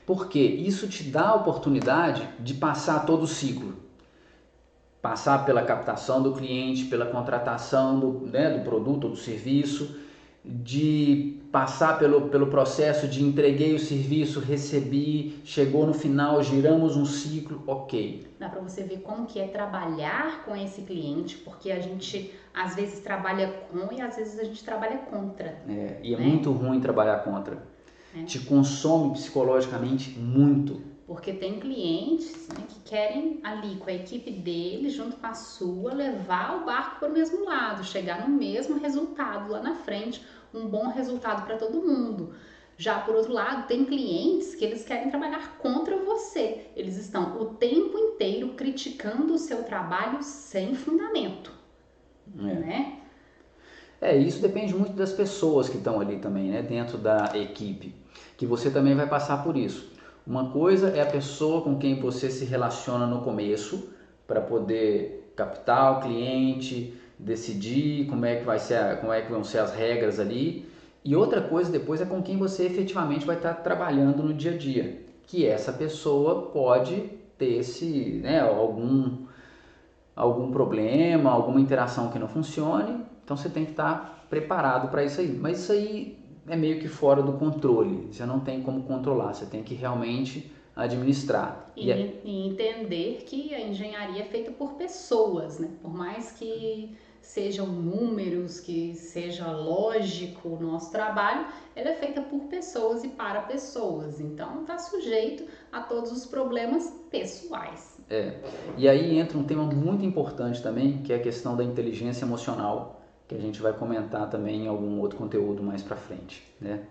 Porque 0.06 0.40
isso 0.40 0.88
te 0.88 1.04
dá 1.04 1.30
a 1.30 1.36
oportunidade 1.36 2.28
de 2.40 2.54
passar 2.54 3.06
todo 3.06 3.24
o 3.24 3.28
ciclo. 3.28 3.81
Passar 5.02 5.46
pela 5.46 5.64
captação 5.64 6.22
do 6.22 6.34
cliente, 6.34 6.86
pela 6.86 7.08
contratação 7.08 8.00
do, 8.00 8.28
né, 8.28 8.52
do 8.52 8.64
produto 8.64 9.06
ou 9.06 9.12
do 9.12 9.18
serviço, 9.18 9.96
de 10.44 11.40
passar 11.52 12.00
pelo, 12.00 12.30
pelo 12.30 12.48
processo 12.48 13.08
de 13.08 13.24
entreguei 13.24 13.76
o 13.76 13.80
serviço, 13.80 14.40
recebi, 14.40 15.40
chegou 15.44 15.86
no 15.86 15.94
final, 15.94 16.42
giramos 16.42 16.96
um 16.96 17.06
ciclo, 17.06 17.62
ok. 17.68 18.26
Dá 18.40 18.50
para 18.50 18.60
você 18.62 18.84
ver 18.84 19.02
como 19.02 19.26
que 19.26 19.40
é 19.40 19.48
trabalhar 19.48 20.44
com 20.44 20.56
esse 20.56 20.82
cliente, 20.82 21.38
porque 21.38 21.72
a 21.72 21.80
gente 21.80 22.34
às 22.54 22.76
vezes 22.76 23.00
trabalha 23.00 23.54
com 23.72 23.94
e 23.94 24.02
às 24.02 24.16
vezes 24.16 24.40
a 24.40 24.44
gente 24.44 24.64
trabalha 24.64 24.98
contra. 24.98 25.62
É, 25.68 26.00
e 26.02 26.14
é 26.14 26.18
né? 26.18 26.26
muito 26.26 26.52
ruim 26.52 26.80
trabalhar 26.80 27.20
contra. 27.20 27.62
É. 28.16 28.24
Te 28.24 28.40
consome 28.40 29.14
psicologicamente 29.14 30.18
muito. 30.18 30.82
Porque 31.12 31.34
tem 31.34 31.60
clientes 31.60 32.48
né, 32.48 32.64
que 32.70 32.80
querem 32.90 33.42
ali 33.44 33.76
com 33.76 33.90
a 33.90 33.94
equipe 33.94 34.32
dele, 34.32 34.90
junto 34.90 35.18
com 35.18 35.28
a 35.28 35.34
sua, 35.34 35.94
levar 35.94 36.62
o 36.62 36.66
barco 36.66 37.02
para 37.02 37.10
o 37.10 37.12
mesmo 37.12 37.44
lado, 37.44 37.84
chegar 37.84 38.26
no 38.26 38.34
mesmo 38.34 38.80
resultado 38.80 39.52
lá 39.52 39.62
na 39.62 39.76
frente, 39.76 40.26
um 40.54 40.68
bom 40.68 40.88
resultado 40.88 41.46
para 41.46 41.58
todo 41.58 41.86
mundo. 41.86 42.34
Já 42.78 42.98
por 43.02 43.14
outro 43.14 43.34
lado, 43.34 43.68
tem 43.68 43.84
clientes 43.84 44.56
que 44.56 44.64
eles 44.64 44.86
querem 44.86 45.10
trabalhar 45.10 45.58
contra 45.58 45.98
você. 45.98 46.68
Eles 46.78 46.96
estão 46.96 47.42
o 47.42 47.56
tempo 47.56 47.98
inteiro 47.98 48.54
criticando 48.54 49.34
o 49.34 49.38
seu 49.38 49.64
trabalho 49.64 50.24
sem 50.24 50.74
fundamento. 50.76 51.52
É. 52.40 52.42
Né? 52.42 53.00
É, 54.00 54.16
isso 54.16 54.42
depende 54.42 54.74
muito 54.74 54.94
das 54.94 55.12
pessoas 55.12 55.68
que 55.68 55.76
estão 55.76 56.00
ali 56.00 56.20
também, 56.20 56.52
né, 56.52 56.62
dentro 56.62 56.98
da 56.98 57.34
equipe, 57.36 57.94
que 58.38 58.46
você 58.46 58.72
também 58.72 58.96
vai 58.96 59.10
passar 59.10 59.44
por 59.44 59.58
isso. 59.58 59.91
Uma 60.26 60.50
coisa 60.50 60.90
é 60.90 61.02
a 61.02 61.06
pessoa 61.06 61.62
com 61.62 61.78
quem 61.78 62.00
você 62.00 62.30
se 62.30 62.46
relaciona 62.46 63.08
no 63.08 63.22
começo 63.22 63.90
para 64.28 64.40
poder 64.40 65.34
captar 65.36 65.98
o 65.98 66.02
cliente, 66.02 66.94
decidir 67.18 68.06
como 68.08 68.26
é 68.26 68.36
que 68.36 68.46
vai 68.46 68.60
ser, 68.60 69.00
como 69.00 69.12
é 69.12 69.22
que 69.22 69.32
vão 69.32 69.44
ser 69.44 69.60
as 69.60 69.74
regras 69.74 70.20
ali. 70.20 70.70
E 71.04 71.16
outra 71.16 71.42
coisa 71.42 71.72
depois 71.72 72.00
é 72.02 72.06
com 72.06 72.22
quem 72.22 72.38
você 72.38 72.66
efetivamente 72.66 73.26
vai 73.26 73.36
estar 73.36 73.56
trabalhando 73.56 74.22
no 74.22 74.34
dia 74.34 74.52
a 74.52 74.58
dia, 74.58 75.02
que 75.26 75.46
essa 75.46 75.74
pessoa 75.74 76.52
pode 76.52 77.10
ter 77.38 77.58
esse, 77.58 78.20
né, 78.22 78.40
algum 78.42 79.26
algum 80.16 80.52
problema, 80.52 81.32
alguma 81.32 81.60
interação 81.60 82.10
que 82.10 82.20
não 82.20 82.28
funcione, 82.28 83.04
então 83.24 83.36
você 83.36 83.50
tem 83.50 83.66
que 83.66 83.72
estar 83.72 84.26
preparado 84.30 84.90
para 84.90 85.04
isso 85.04 85.20
aí. 85.20 85.32
Mas 85.32 85.60
isso 85.60 85.72
aí 85.72 86.21
é 86.48 86.56
meio 86.56 86.80
que 86.80 86.88
fora 86.88 87.22
do 87.22 87.34
controle. 87.34 88.08
Você 88.12 88.26
não 88.26 88.40
tem 88.40 88.62
como 88.62 88.84
controlar, 88.84 89.34
você 89.34 89.46
tem 89.46 89.64
que 89.64 89.74
realmente 89.74 90.52
administrar. 90.76 91.72
E, 91.76 91.88
e, 91.88 91.92
é... 91.92 92.22
e 92.24 92.48
entender 92.48 93.24
que 93.26 93.54
a 93.54 93.62
engenharia 93.62 94.24
é 94.24 94.26
feita 94.26 94.52
por 94.52 94.74
pessoas, 94.74 95.60
né? 95.60 95.70
Por 95.82 95.94
mais 95.94 96.32
que 96.32 96.98
sejam 97.22 97.68
números, 97.68 98.60
que 98.60 98.96
seja 98.96 99.52
lógico 99.52 100.50
o 100.50 100.60
nosso 100.60 100.92
trabalho, 100.92 101.46
ela 101.76 101.90
é 101.90 101.96
feita 101.96 102.22
por 102.22 102.42
pessoas 102.46 103.04
e 103.04 103.10
para 103.10 103.42
pessoas. 103.42 104.20
Então 104.20 104.62
está 104.62 104.78
sujeito 104.78 105.46
a 105.72 105.82
todos 105.82 106.12
os 106.12 106.26
problemas 106.26 106.92
pessoais. 107.10 108.00
É. 108.10 108.40
E 108.78 108.90
aí 108.90 109.18
entra 109.18 109.38
um 109.38 109.44
tema 109.44 109.64
muito 109.64 110.04
importante 110.04 110.62
também, 110.62 111.02
que 111.04 111.14
é 111.14 111.18
a 111.18 111.22
questão 111.22 111.56
da 111.56 111.64
inteligência 111.64 112.26
emocional 112.26 113.01
que 113.32 113.36
a 113.38 113.40
gente 113.40 113.62
vai 113.62 113.72
comentar 113.72 114.30
também 114.30 114.66
em 114.66 114.68
algum 114.68 115.00
outro 115.00 115.18
conteúdo 115.18 115.64
mais 115.64 115.82
para 115.82 115.96
frente, 115.96 116.44
né? 116.60 116.82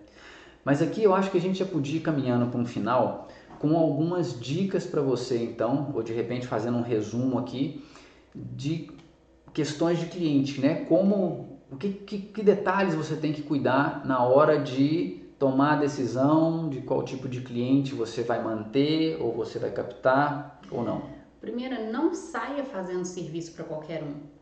Mas 0.64 0.80
aqui 0.80 1.02
eu 1.02 1.14
acho 1.14 1.30
que 1.30 1.36
a 1.36 1.40
gente 1.40 1.58
já 1.58 1.66
podia 1.66 1.98
ir 1.98 2.00
caminhando 2.00 2.50
para 2.50 2.58
um 2.58 2.64
final 2.64 3.28
com 3.58 3.76
algumas 3.76 4.40
dicas 4.40 4.86
para 4.86 5.02
você 5.02 5.36
então, 5.36 5.92
ou 5.94 6.02
de 6.02 6.14
repente 6.14 6.46
fazendo 6.46 6.78
um 6.78 6.82
resumo 6.82 7.38
aqui 7.38 7.84
de 8.34 8.90
questões 9.52 9.98
de 9.98 10.06
cliente, 10.06 10.62
né? 10.62 10.86
Como 10.86 11.58
o 11.70 11.76
que, 11.76 11.90
que, 11.90 12.18
que 12.18 12.42
detalhes 12.42 12.94
você 12.94 13.16
tem 13.16 13.34
que 13.34 13.42
cuidar 13.42 14.06
na 14.06 14.24
hora 14.24 14.58
de 14.58 15.22
tomar 15.38 15.74
a 15.74 15.76
decisão 15.76 16.70
de 16.70 16.80
qual 16.80 17.02
tipo 17.02 17.28
de 17.28 17.42
cliente 17.42 17.94
você 17.94 18.22
vai 18.22 18.42
manter 18.42 19.20
ou 19.20 19.30
você 19.34 19.58
vai 19.58 19.70
captar 19.70 20.58
ou 20.70 20.82
não? 20.82 21.02
Primeiro, 21.38 21.92
não 21.92 22.14
saia 22.14 22.64
fazendo 22.64 23.04
serviço 23.04 23.52
para 23.52 23.64
qualquer 23.64 24.02
um 24.02 24.39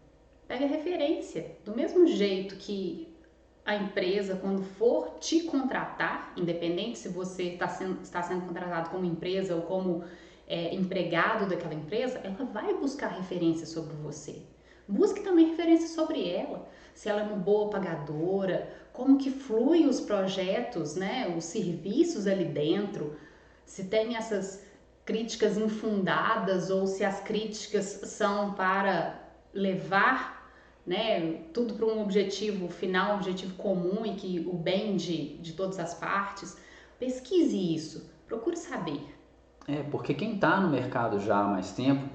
Pega 0.48 0.66
referência. 0.66 1.58
Do 1.62 1.76
mesmo 1.76 2.06
jeito 2.06 2.56
que 2.56 3.06
a 3.66 3.76
empresa, 3.76 4.34
quando 4.34 4.62
for 4.62 5.18
te 5.20 5.42
contratar, 5.42 6.32
independente 6.38 6.98
se 6.98 7.10
você 7.10 7.50
está 7.50 7.68
sendo, 7.68 8.00
está 8.00 8.22
sendo 8.22 8.46
contratado 8.46 8.88
como 8.88 9.04
empresa 9.04 9.54
ou 9.54 9.60
como 9.60 10.04
é, 10.46 10.74
empregado 10.74 11.46
daquela 11.46 11.74
empresa, 11.74 12.18
ela 12.24 12.46
vai 12.46 12.72
buscar 12.72 13.08
referência 13.08 13.66
sobre 13.66 13.94
você. 13.96 14.40
Busque 14.88 15.20
também 15.20 15.50
referência 15.50 15.88
sobre 15.88 16.26
ela, 16.30 16.66
se 16.94 17.10
ela 17.10 17.20
é 17.20 17.24
uma 17.24 17.36
boa 17.36 17.68
pagadora, 17.68 18.74
como 18.94 19.18
que 19.18 19.30
flui 19.30 19.86
os 19.86 20.00
projetos, 20.00 20.96
né, 20.96 21.32
os 21.36 21.44
serviços 21.44 22.26
ali 22.26 22.46
dentro, 22.46 23.14
se 23.66 23.84
tem 23.84 24.16
essas 24.16 24.64
críticas 25.04 25.58
infundadas 25.58 26.70
ou 26.70 26.86
se 26.86 27.04
as 27.04 27.20
críticas 27.20 27.84
são 27.84 28.54
para 28.54 29.22
levar 29.52 30.37
né, 30.88 31.20
tudo 31.52 31.74
para 31.74 31.84
um 31.84 32.00
objetivo 32.00 32.66
final, 32.68 33.12
um 33.12 33.16
objetivo 33.16 33.54
comum 33.56 34.06
e 34.06 34.14
que 34.14 34.48
o 34.50 34.54
bem 34.54 34.96
de, 34.96 35.36
de 35.36 35.52
todas 35.52 35.78
as 35.78 35.92
partes. 35.92 36.56
Pesquise 36.98 37.74
isso, 37.74 38.10
procure 38.26 38.56
saber. 38.56 39.14
É, 39.68 39.82
porque 39.90 40.14
quem 40.14 40.36
está 40.36 40.58
no 40.58 40.70
mercado 40.70 41.20
já 41.20 41.40
há 41.40 41.44
mais 41.44 41.72
tempo 41.72 42.08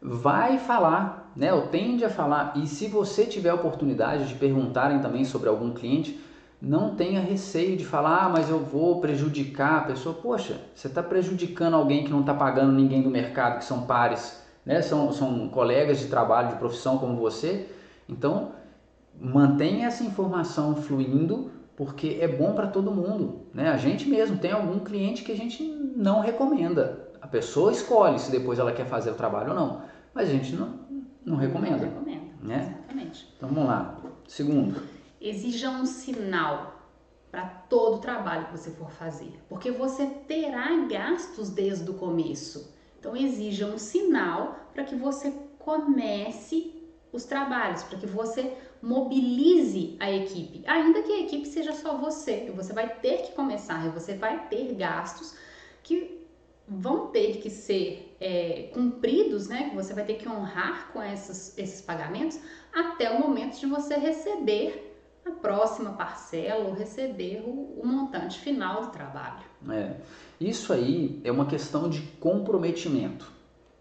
vai 0.00 0.58
falar, 0.58 1.32
né, 1.34 1.52
ou 1.52 1.66
tende 1.66 2.04
a 2.04 2.08
falar. 2.08 2.52
E 2.56 2.68
se 2.68 2.86
você 2.86 3.26
tiver 3.26 3.50
a 3.50 3.54
oportunidade 3.56 4.28
de 4.28 4.34
perguntarem 4.34 5.00
também 5.00 5.24
sobre 5.24 5.48
algum 5.48 5.74
cliente, 5.74 6.20
não 6.62 6.94
tenha 6.94 7.20
receio 7.20 7.76
de 7.76 7.84
falar, 7.84 8.26
ah, 8.26 8.28
mas 8.28 8.48
eu 8.48 8.60
vou 8.60 9.00
prejudicar 9.00 9.78
a 9.78 9.82
pessoa. 9.82 10.14
Poxa, 10.14 10.60
você 10.72 10.86
está 10.86 11.02
prejudicando 11.02 11.74
alguém 11.74 12.04
que 12.04 12.12
não 12.12 12.20
está 12.20 12.32
pagando 12.32 12.72
ninguém 12.72 13.02
do 13.02 13.10
mercado, 13.10 13.58
que 13.58 13.64
são 13.64 13.82
pares, 13.82 14.40
né? 14.64 14.80
são, 14.82 15.12
são 15.12 15.48
colegas 15.48 15.98
de 15.98 16.06
trabalho, 16.06 16.50
de 16.50 16.56
profissão 16.56 16.96
como 16.96 17.16
você 17.16 17.68
então, 18.08 18.52
mantenha 19.18 19.86
essa 19.86 20.04
informação 20.04 20.76
fluindo, 20.76 21.50
porque 21.76 22.18
é 22.20 22.28
bom 22.28 22.54
para 22.54 22.66
todo 22.66 22.90
mundo. 22.90 23.46
Né? 23.52 23.68
A 23.68 23.76
gente 23.76 24.08
mesmo 24.08 24.38
tem 24.38 24.52
algum 24.52 24.80
cliente 24.80 25.24
que 25.24 25.32
a 25.32 25.36
gente 25.36 25.62
não 25.96 26.20
recomenda. 26.20 27.10
A 27.20 27.26
pessoa 27.26 27.72
escolhe 27.72 28.18
se 28.18 28.30
depois 28.30 28.58
ela 28.58 28.72
quer 28.72 28.86
fazer 28.86 29.10
o 29.10 29.14
trabalho 29.14 29.50
ou 29.50 29.54
não, 29.56 29.82
mas 30.12 30.28
a 30.28 30.32
gente 30.32 30.54
não, 30.54 30.80
não 31.24 31.36
recomenda. 31.36 31.78
Não 31.78 31.84
recomenda, 31.84 32.34
né? 32.42 32.76
exatamente. 32.84 33.34
Então 33.36 33.48
vamos 33.48 33.66
lá. 33.66 33.98
Segundo. 34.28 34.80
Exija 35.20 35.70
um 35.70 35.86
sinal 35.86 36.74
para 37.30 37.46
todo 37.46 37.96
o 37.96 37.98
trabalho 37.98 38.46
que 38.46 38.52
você 38.58 38.70
for 38.70 38.90
fazer, 38.90 39.32
porque 39.48 39.70
você 39.70 40.06
terá 40.06 40.68
gastos 40.86 41.50
desde 41.50 41.90
o 41.90 41.94
começo. 41.94 42.72
Então 43.00 43.16
exija 43.16 43.66
um 43.66 43.78
sinal 43.78 44.56
para 44.72 44.84
que 44.84 44.94
você 44.94 45.32
comece 45.58 46.83
os 47.14 47.24
trabalhos, 47.24 47.84
para 47.84 47.96
que 47.96 48.06
você 48.06 48.52
mobilize 48.82 49.96
a 50.00 50.10
equipe, 50.10 50.62
ainda 50.66 51.02
que 51.02 51.12
a 51.12 51.20
equipe 51.20 51.46
seja 51.46 51.72
só 51.72 51.96
você. 51.96 52.52
Você 52.54 52.72
vai 52.72 52.88
ter 52.96 53.22
que 53.22 53.32
começar 53.32 53.88
você 53.90 54.14
vai 54.14 54.48
ter 54.48 54.74
gastos 54.74 55.34
que 55.82 56.26
vão 56.66 57.08
ter 57.08 57.38
que 57.38 57.50
ser 57.50 58.16
é, 58.20 58.70
cumpridos, 58.72 59.48
né? 59.48 59.70
Que 59.70 59.76
você 59.76 59.94
vai 59.94 60.04
ter 60.04 60.14
que 60.14 60.28
honrar 60.28 60.90
com 60.92 61.02
esses, 61.02 61.56
esses 61.56 61.80
pagamentos 61.80 62.40
até 62.74 63.10
o 63.10 63.20
momento 63.20 63.58
de 63.58 63.66
você 63.66 63.94
receber 63.94 64.90
a 65.24 65.30
próxima 65.30 65.92
parcela 65.92 66.64
ou 66.64 66.74
receber 66.74 67.42
o, 67.44 67.80
o 67.80 67.86
montante 67.86 68.40
final 68.40 68.82
do 68.82 68.88
trabalho. 68.88 69.44
É. 69.70 69.94
Isso 70.40 70.72
aí 70.72 71.20
é 71.22 71.30
uma 71.30 71.46
questão 71.46 71.88
de 71.88 72.00
comprometimento. 72.18 73.32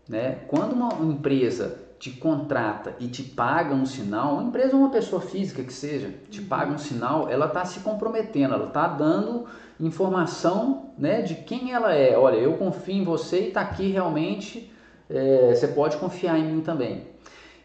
Né? 0.07 0.43
Quando 0.47 0.73
uma 0.73 0.93
empresa 1.03 1.82
te 2.03 2.11
contrata 2.11 2.97
e 2.99 3.07
te 3.07 3.23
paga 3.23 3.73
um 3.73 3.85
sinal, 3.85 4.33
uma 4.33 4.43
empresa 4.43 4.75
ou 4.75 4.81
uma 4.81 4.89
pessoa 4.89 5.21
física 5.21 5.63
que 5.63 5.71
seja, 5.71 6.13
te 6.29 6.41
uhum. 6.41 6.47
paga 6.47 6.73
um 6.73 6.77
sinal, 6.77 7.29
ela 7.29 7.45
está 7.45 7.63
se 7.63 7.79
comprometendo, 7.79 8.53
ela 8.53 8.67
está 8.67 8.89
dando 8.89 9.45
informação 9.79 10.91
né, 10.97 11.21
de 11.21 11.33
quem 11.33 11.71
ela 11.71 11.93
é. 11.95 12.17
Olha, 12.17 12.35
eu 12.35 12.57
confio 12.57 12.95
em 12.95 13.05
você 13.05 13.43
e 13.43 13.47
está 13.47 13.61
aqui 13.61 13.87
realmente, 13.87 14.69
é, 15.09 15.55
você 15.55 15.69
pode 15.69 15.95
confiar 15.95 16.37
em 16.37 16.43
mim 16.43 16.59
também. 16.59 17.07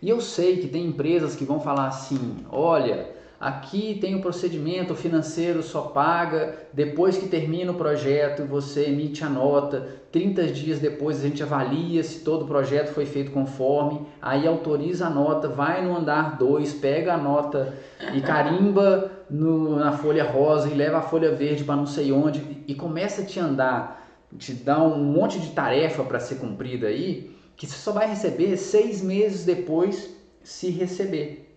E 0.00 0.08
eu 0.08 0.20
sei 0.20 0.58
que 0.58 0.68
tem 0.68 0.86
empresas 0.86 1.34
que 1.34 1.44
vão 1.44 1.58
falar 1.58 1.88
assim: 1.88 2.36
olha, 2.48 3.10
Aqui 3.40 3.96
tem 4.00 4.16
o 4.16 4.20
procedimento 4.20 4.96
financeiro, 4.96 5.62
só 5.62 5.82
paga 5.82 6.56
depois 6.72 7.16
que 7.16 7.28
termina 7.28 7.70
o 7.70 7.76
projeto, 7.76 8.44
você 8.44 8.86
emite 8.86 9.22
a 9.22 9.28
nota. 9.28 9.86
30 10.10 10.46
dias 10.48 10.80
depois 10.80 11.20
a 11.20 11.28
gente 11.28 11.40
avalia 11.40 12.02
se 12.02 12.24
todo 12.24 12.44
o 12.44 12.48
projeto 12.48 12.92
foi 12.92 13.06
feito 13.06 13.30
conforme, 13.30 14.06
aí 14.20 14.44
autoriza 14.44 15.06
a 15.06 15.10
nota, 15.10 15.46
vai 15.46 15.84
no 15.84 15.96
andar 15.96 16.36
2, 16.36 16.72
pega 16.74 17.14
a 17.14 17.16
nota 17.16 17.74
e 18.12 18.20
carimba 18.22 19.12
no, 19.30 19.76
na 19.76 19.92
folha 19.92 20.24
rosa 20.24 20.68
e 20.68 20.74
leva 20.74 20.98
a 20.98 21.02
folha 21.02 21.32
verde 21.32 21.62
para 21.62 21.76
não 21.76 21.86
sei 21.86 22.10
onde 22.10 22.64
e 22.66 22.74
começa 22.74 23.22
a 23.22 23.24
te 23.24 23.38
andar, 23.38 24.08
te 24.36 24.52
dá 24.52 24.82
um 24.82 24.98
monte 24.98 25.38
de 25.38 25.50
tarefa 25.50 26.02
para 26.02 26.18
ser 26.18 26.36
cumprida 26.36 26.88
aí, 26.88 27.30
que 27.56 27.68
você 27.68 27.76
só 27.76 27.92
vai 27.92 28.08
receber 28.08 28.56
seis 28.56 29.00
meses 29.00 29.44
depois 29.44 30.12
se 30.42 30.70
receber. 30.70 31.54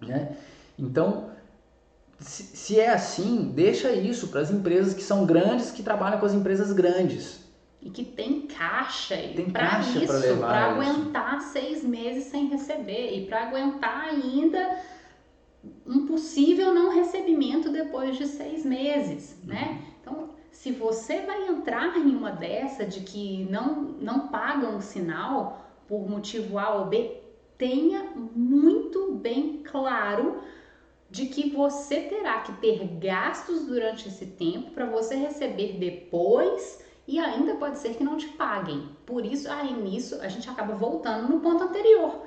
Né? 0.00 0.36
Então, 0.78 1.30
se, 2.18 2.80
é 2.80 2.90
assim, 2.90 3.52
deixa 3.54 3.92
isso 3.92 4.28
para 4.28 4.40
as 4.40 4.50
empresas 4.50 4.94
que 4.94 5.02
são 5.02 5.26
grandes, 5.26 5.70
que 5.70 5.82
trabalham 5.82 6.18
com 6.18 6.26
as 6.26 6.34
empresas 6.34 6.72
grandes. 6.72 7.44
E 7.80 7.90
que 7.90 8.04
tem 8.04 8.42
caixa 8.42 9.14
tem 9.14 9.50
para 9.50 9.80
isso, 9.80 10.38
para 10.38 10.70
aguentar 10.70 11.40
seis 11.42 11.84
meses 11.84 12.24
sem 12.24 12.48
receber 12.48 13.14
e 13.14 13.26
para 13.26 13.46
aguentar 13.46 14.08
ainda 14.08 14.78
um 15.86 16.06
possível 16.06 16.72
não 16.72 16.94
recebimento 16.94 17.70
depois 17.70 18.16
de 18.16 18.26
seis 18.26 18.64
meses, 18.64 19.36
uhum. 19.42 19.48
né? 19.50 19.82
Então, 20.00 20.30
se 20.50 20.72
você 20.72 21.20
vai 21.20 21.48
entrar 21.48 21.96
em 21.98 22.14
uma 22.14 22.30
dessa 22.30 22.86
de 22.86 23.00
que 23.00 23.46
não, 23.50 23.82
não 24.00 24.28
pagam 24.28 24.76
um 24.76 24.80
sinal 24.80 25.70
por 25.86 26.08
motivo 26.08 26.58
A 26.58 26.76
ou 26.76 26.86
B, 26.86 27.20
tenha 27.58 28.04
muito 28.34 29.12
bem 29.12 29.62
claro 29.62 30.40
de 31.14 31.26
que 31.26 31.48
você 31.48 32.00
terá 32.00 32.40
que 32.40 32.52
ter 32.54 32.84
gastos 32.98 33.66
durante 33.66 34.08
esse 34.08 34.26
tempo 34.26 34.72
para 34.72 34.84
você 34.84 35.14
receber 35.14 35.74
depois 35.78 36.84
e 37.06 37.20
ainda 37.20 37.54
pode 37.54 37.78
ser 37.78 37.94
que 37.94 38.02
não 38.02 38.16
te 38.16 38.26
paguem. 38.30 38.88
Por 39.06 39.24
isso, 39.24 39.48
aí 39.48 39.72
nisso 39.74 40.20
a 40.20 40.26
gente 40.26 40.50
acaba 40.50 40.74
voltando 40.74 41.32
no 41.32 41.38
ponto 41.38 41.62
anterior. 41.62 42.20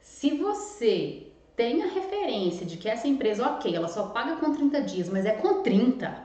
Se 0.00 0.36
você 0.36 1.28
tem 1.54 1.84
a 1.84 1.86
referência 1.86 2.66
de 2.66 2.78
que 2.78 2.88
essa 2.88 3.06
empresa, 3.06 3.46
ok, 3.46 3.72
ela 3.72 3.86
só 3.86 4.08
paga 4.08 4.36
com 4.38 4.52
30 4.52 4.82
dias, 4.82 5.08
mas 5.08 5.24
é 5.24 5.30
com 5.30 5.62
30. 5.62 6.20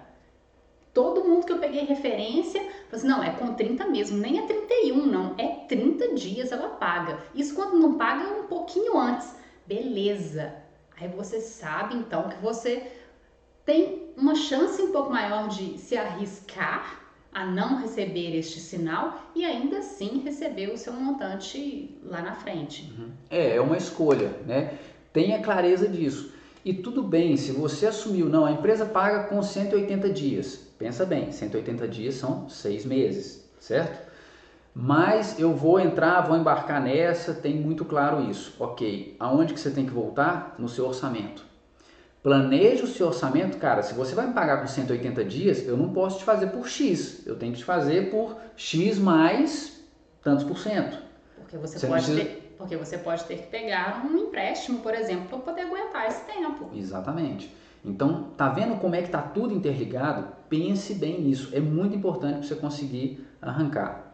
Todo 0.91 1.23
mundo 1.23 1.45
que 1.45 1.51
eu 1.51 1.60
peguei 1.60 1.84
referência, 1.84 2.62
falou 2.62 2.73
assim, 2.93 3.08
não, 3.08 3.23
é 3.23 3.29
com 3.29 3.53
30 3.53 3.86
mesmo, 3.86 4.17
nem 4.17 4.39
é 4.39 4.47
31, 4.47 5.05
não, 5.05 5.36
é 5.38 5.47
30 5.67 6.15
dias 6.15 6.51
ela 6.51 6.69
paga. 6.69 7.19
Isso 7.36 7.53
quando 7.53 7.77
não 7.77 7.93
paga 7.93 8.39
um 8.39 8.47
pouquinho 8.47 8.97
antes. 8.97 9.36
Beleza, 9.67 10.67
Aí 10.99 11.07
você 11.07 11.39
sabe 11.39 11.95
então 11.95 12.29
que 12.29 12.38
você 12.41 12.83
tem 13.65 14.09
uma 14.17 14.35
chance 14.35 14.81
um 14.81 14.91
pouco 14.91 15.12
maior 15.12 15.47
de 15.47 15.77
se 15.77 15.95
arriscar 15.95 17.01
a 17.31 17.45
não 17.45 17.79
receber 17.81 18.35
este 18.35 18.59
sinal 18.59 19.31
e 19.35 19.45
ainda 19.45 19.77
assim 19.77 20.19
receber 20.19 20.71
o 20.71 20.77
seu 20.77 20.93
montante 20.93 21.95
lá 22.03 22.21
na 22.21 22.33
frente. 22.33 22.91
Uhum. 22.97 23.12
É, 23.29 23.55
é 23.55 23.62
uma 23.62 23.77
escolha, 23.77 24.33
né? 24.45 24.77
Tenha 25.13 25.39
clareza 25.41 25.88
disso. 25.88 26.33
E 26.65 26.73
tudo 26.73 27.01
bem, 27.01 27.38
se 27.38 27.51
você 27.51 27.85
assumiu, 27.85 28.27
não, 28.27 28.45
a 28.45 28.51
empresa 28.51 28.85
paga 28.85 29.25
com 29.25 29.41
180 29.41 30.09
dias. 30.09 30.67
Pensa 30.77 31.05
bem, 31.05 31.31
180 31.31 31.88
dias 31.88 32.15
são 32.15 32.49
seis 32.49 32.85
meses, 32.85 33.47
certo? 33.59 34.09
Mas 34.73 35.39
eu 35.39 35.53
vou 35.55 35.79
entrar, 35.79 36.21
vou 36.21 36.38
embarcar 36.38 36.82
nessa, 36.82 37.34
tem 37.34 37.55
muito 37.55 37.84
claro 37.84 38.29
isso. 38.29 38.55
Ok, 38.60 39.15
aonde 39.19 39.53
que 39.53 39.60
você 39.60 39.71
tem 39.71 39.86
que 39.86 39.91
voltar? 39.91 40.55
No 40.58 40.69
seu 40.69 40.88
orçamento. 40.88 41.43
Planeje 42.21 42.84
o 42.84 42.88
seu 42.88 43.08
orçamento, 43.08 43.58
cara. 43.58 43.82
Se 43.82 43.93
você 43.93 44.13
vai 44.13 44.27
me 44.27 44.34
pagar 44.34 44.60
com 44.60 44.67
180 44.67 45.23
dias, 45.23 45.65
eu 45.65 45.77
não 45.77 45.93
posso 45.93 46.19
te 46.19 46.25
fazer 46.25 46.47
por 46.47 46.67
X. 46.67 47.25
Eu 47.25 47.38
tenho 47.38 47.53
que 47.53 47.60
te 47.60 47.65
fazer 47.65 48.12
por 48.12 48.38
X 48.55 48.99
mais 48.99 49.79
tantos 50.21 50.43
por 50.43 50.58
cento. 50.58 50.97
Porque 51.38 51.58
você, 51.58 51.79
você 51.79 51.88
pode 51.88 52.05
precisa... 52.05 52.25
ter, 52.25 52.55
porque 52.58 52.77
você 52.77 52.97
pode 52.97 53.23
ter 53.23 53.38
que 53.38 53.47
pegar 53.47 54.05
um 54.05 54.17
empréstimo, 54.17 54.79
por 54.79 54.93
exemplo, 54.93 55.27
para 55.29 55.39
poder 55.39 55.62
aguentar 55.62 56.08
esse 56.08 56.21
tempo. 56.25 56.69
Exatamente. 56.75 57.55
Então, 57.84 58.32
tá 58.36 58.49
vendo 58.49 58.75
como 58.79 58.95
é 58.95 59.01
que 59.01 59.10
tá 59.10 59.21
tudo 59.21 59.53
interligado? 59.53 60.27
Pense 60.49 60.93
bem 60.93 61.21
nisso. 61.21 61.49
É 61.53 61.62
muito 61.62 61.95
importante 61.95 62.39
para 62.39 62.47
você 62.47 62.55
conseguir 62.55 63.25
arrancar 63.41 64.09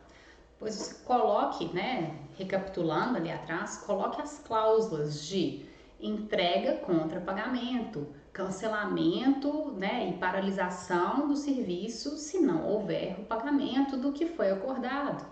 pois 0.66 0.74
você 0.74 0.96
coloque, 1.06 1.66
né, 1.76 2.16
recapitulando 2.40 3.18
ali 3.18 3.30
atrás, 3.32 3.78
coloque 3.86 4.20
as 4.20 4.40
cláusulas 4.40 5.24
de 5.24 5.62
entrega 6.02 6.78
contra 6.78 7.22
pagamento, 7.22 8.08
cancelamento 8.34 9.74
né, 9.78 10.10
e 10.10 10.14
paralisação 10.14 11.28
do 11.28 11.36
serviço 11.36 12.18
se 12.18 12.40
não 12.40 12.68
houver 12.68 13.16
o 13.20 13.26
pagamento 13.26 13.96
do 13.96 14.12
que 14.12 14.26
foi 14.26 14.50
acordado. 14.50 15.24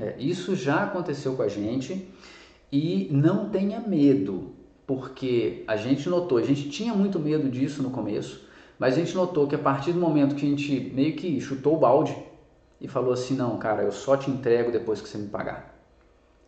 É, 0.00 0.14
isso 0.18 0.56
já 0.56 0.84
aconteceu 0.84 1.36
com 1.36 1.42
a 1.42 1.48
gente 1.48 2.08
e 2.72 3.06
não 3.10 3.50
tenha 3.50 3.80
medo, 3.80 4.54
porque 4.86 5.62
a 5.68 5.76
gente 5.76 6.08
notou, 6.08 6.38
a 6.38 6.42
gente 6.42 6.70
tinha 6.70 6.94
muito 6.94 7.18
medo 7.18 7.50
disso 7.50 7.82
no 7.82 7.90
começo, 7.90 8.48
mas 8.78 8.94
a 8.94 9.00
gente 9.00 9.14
notou 9.14 9.46
que 9.46 9.54
a 9.54 9.58
partir 9.58 9.92
do 9.92 10.00
momento 10.00 10.34
que 10.34 10.46
a 10.46 10.48
gente 10.48 10.90
meio 10.94 11.14
que 11.16 11.38
chutou 11.38 11.76
o 11.76 11.78
balde, 11.78 12.16
e 12.80 12.88
falou 12.88 13.12
assim: 13.12 13.34
Não, 13.34 13.56
cara, 13.58 13.82
eu 13.82 13.92
só 13.92 14.16
te 14.16 14.30
entrego 14.30 14.72
depois 14.72 15.00
que 15.00 15.08
você 15.08 15.18
me 15.18 15.28
pagar. 15.28 15.74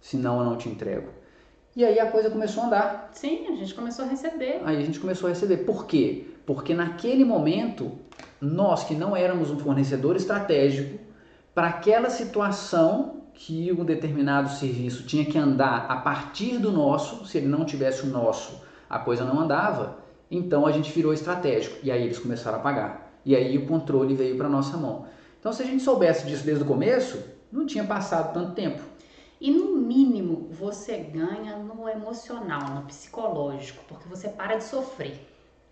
Senão 0.00 0.38
eu 0.38 0.44
não 0.44 0.56
te 0.56 0.68
entrego. 0.68 1.08
E 1.74 1.84
aí 1.84 1.98
a 1.98 2.10
coisa 2.10 2.30
começou 2.30 2.64
a 2.64 2.66
andar. 2.66 3.10
Sim, 3.12 3.46
a 3.48 3.56
gente 3.56 3.74
começou 3.74 4.04
a 4.04 4.08
receber. 4.08 4.60
Aí 4.64 4.76
a 4.76 4.82
gente 4.82 5.00
começou 5.00 5.28
a 5.28 5.30
receber. 5.30 5.58
Por 5.58 5.86
quê? 5.86 6.26
Porque 6.44 6.74
naquele 6.74 7.24
momento, 7.24 7.92
nós 8.40 8.84
que 8.84 8.94
não 8.94 9.16
éramos 9.16 9.50
um 9.50 9.58
fornecedor 9.58 10.16
estratégico, 10.16 10.98
para 11.54 11.68
aquela 11.68 12.10
situação 12.10 13.22
que 13.34 13.72
um 13.72 13.84
determinado 13.84 14.50
serviço 14.50 15.04
tinha 15.04 15.24
que 15.24 15.38
andar 15.38 15.86
a 15.88 15.96
partir 15.96 16.58
do 16.58 16.70
nosso, 16.70 17.24
se 17.24 17.38
ele 17.38 17.48
não 17.48 17.64
tivesse 17.64 18.02
o 18.02 18.06
nosso, 18.06 18.62
a 18.88 18.98
coisa 18.98 19.24
não 19.24 19.40
andava, 19.40 19.98
então 20.30 20.66
a 20.66 20.72
gente 20.72 20.92
virou 20.92 21.12
estratégico. 21.12 21.78
E 21.82 21.90
aí 21.90 22.02
eles 22.02 22.18
começaram 22.18 22.58
a 22.58 22.60
pagar. 22.60 23.12
E 23.24 23.34
aí 23.34 23.56
o 23.56 23.66
controle 23.66 24.14
veio 24.14 24.36
para 24.36 24.48
nossa 24.48 24.76
mão. 24.76 25.06
Então, 25.42 25.52
se 25.52 25.60
a 25.60 25.66
gente 25.66 25.82
soubesse 25.82 26.24
disso 26.24 26.44
desde 26.44 26.62
o 26.62 26.66
começo, 26.68 27.20
não 27.50 27.66
tinha 27.66 27.82
passado 27.82 28.32
tanto 28.32 28.52
tempo. 28.52 28.80
E 29.40 29.50
no 29.50 29.76
mínimo, 29.76 30.46
você 30.52 30.98
ganha 30.98 31.56
no 31.56 31.88
emocional, 31.88 32.70
no 32.76 32.82
psicológico, 32.82 33.82
porque 33.88 34.08
você 34.08 34.28
para 34.28 34.54
de 34.54 34.62
sofrer. 34.62 35.20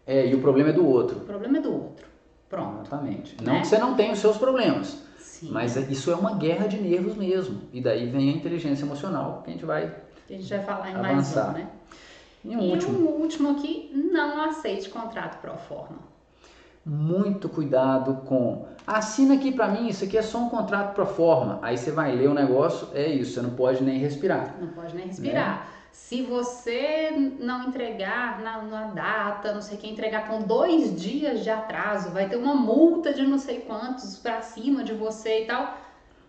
É, 0.04 0.26
e 0.26 0.34
o 0.34 0.40
problema 0.40 0.70
é 0.70 0.72
do 0.72 0.84
outro. 0.84 1.18
O 1.18 1.20
problema 1.20 1.58
é 1.58 1.60
do 1.60 1.72
outro. 1.72 2.04
Pronto. 2.48 2.80
Exatamente. 2.80 3.36
Não 3.40 3.52
né? 3.52 3.60
que 3.60 3.68
você 3.68 3.78
não 3.78 3.94
tenha 3.94 4.12
os 4.12 4.18
seus 4.18 4.36
problemas. 4.38 5.04
Sim. 5.20 5.50
Mas 5.52 5.76
é, 5.76 5.82
isso 5.82 6.10
é 6.10 6.16
uma 6.16 6.34
guerra 6.34 6.66
de 6.66 6.80
nervos 6.80 7.14
mesmo. 7.14 7.62
E 7.72 7.80
daí 7.80 8.10
vem 8.10 8.28
a 8.28 8.32
inteligência 8.32 8.84
emocional 8.84 9.42
que 9.44 9.50
a 9.50 9.52
gente 9.52 9.64
vai. 9.64 9.94
Que 10.26 10.34
a 10.34 10.36
gente 10.36 10.50
vai 10.50 10.64
falar 10.64 10.90
em 10.90 10.96
avançar. 10.96 11.52
mais 11.52 11.64
um, 11.64 11.64
né? 11.64 11.70
E 12.44 12.56
um 12.56 12.60
e 12.60 12.72
último. 12.72 12.98
um 12.98 13.20
último 13.20 13.50
aqui, 13.52 13.92
não 13.94 14.42
aceite 14.42 14.88
contrato 14.88 15.40
pro 15.40 15.56
forma. 15.56 16.09
Muito 16.92 17.48
cuidado 17.48 18.22
com. 18.26 18.66
Assina 18.84 19.34
aqui 19.34 19.52
para 19.52 19.68
mim, 19.68 19.86
isso 19.86 20.02
aqui 20.02 20.18
é 20.18 20.22
só 20.22 20.38
um 20.38 20.48
contrato 20.48 20.92
pro 20.92 21.06
forma. 21.06 21.60
Aí 21.62 21.78
você 21.78 21.92
vai 21.92 22.16
ler 22.16 22.28
o 22.28 22.34
negócio, 22.34 22.88
é 22.92 23.06
isso, 23.06 23.34
você 23.34 23.42
não 23.42 23.50
pode 23.50 23.80
nem 23.84 24.00
respirar. 24.00 24.56
Não 24.60 24.66
pode 24.70 24.96
nem 24.96 25.06
respirar. 25.06 25.68
Se 25.92 26.20
você 26.22 27.36
não 27.38 27.68
entregar 27.68 28.40
na, 28.40 28.62
na 28.62 28.86
data, 28.86 29.54
não 29.54 29.62
sei 29.62 29.78
o 29.78 29.80
que, 29.80 29.88
entregar 29.88 30.26
com 30.26 30.42
dois 30.42 31.00
dias 31.00 31.44
de 31.44 31.50
atraso, 31.50 32.10
vai 32.10 32.28
ter 32.28 32.34
uma 32.34 32.56
multa 32.56 33.14
de 33.14 33.22
não 33.22 33.38
sei 33.38 33.60
quantos 33.60 34.16
para 34.16 34.42
cima 34.42 34.82
de 34.82 34.92
você 34.92 35.44
e 35.44 35.46
tal. 35.46 35.78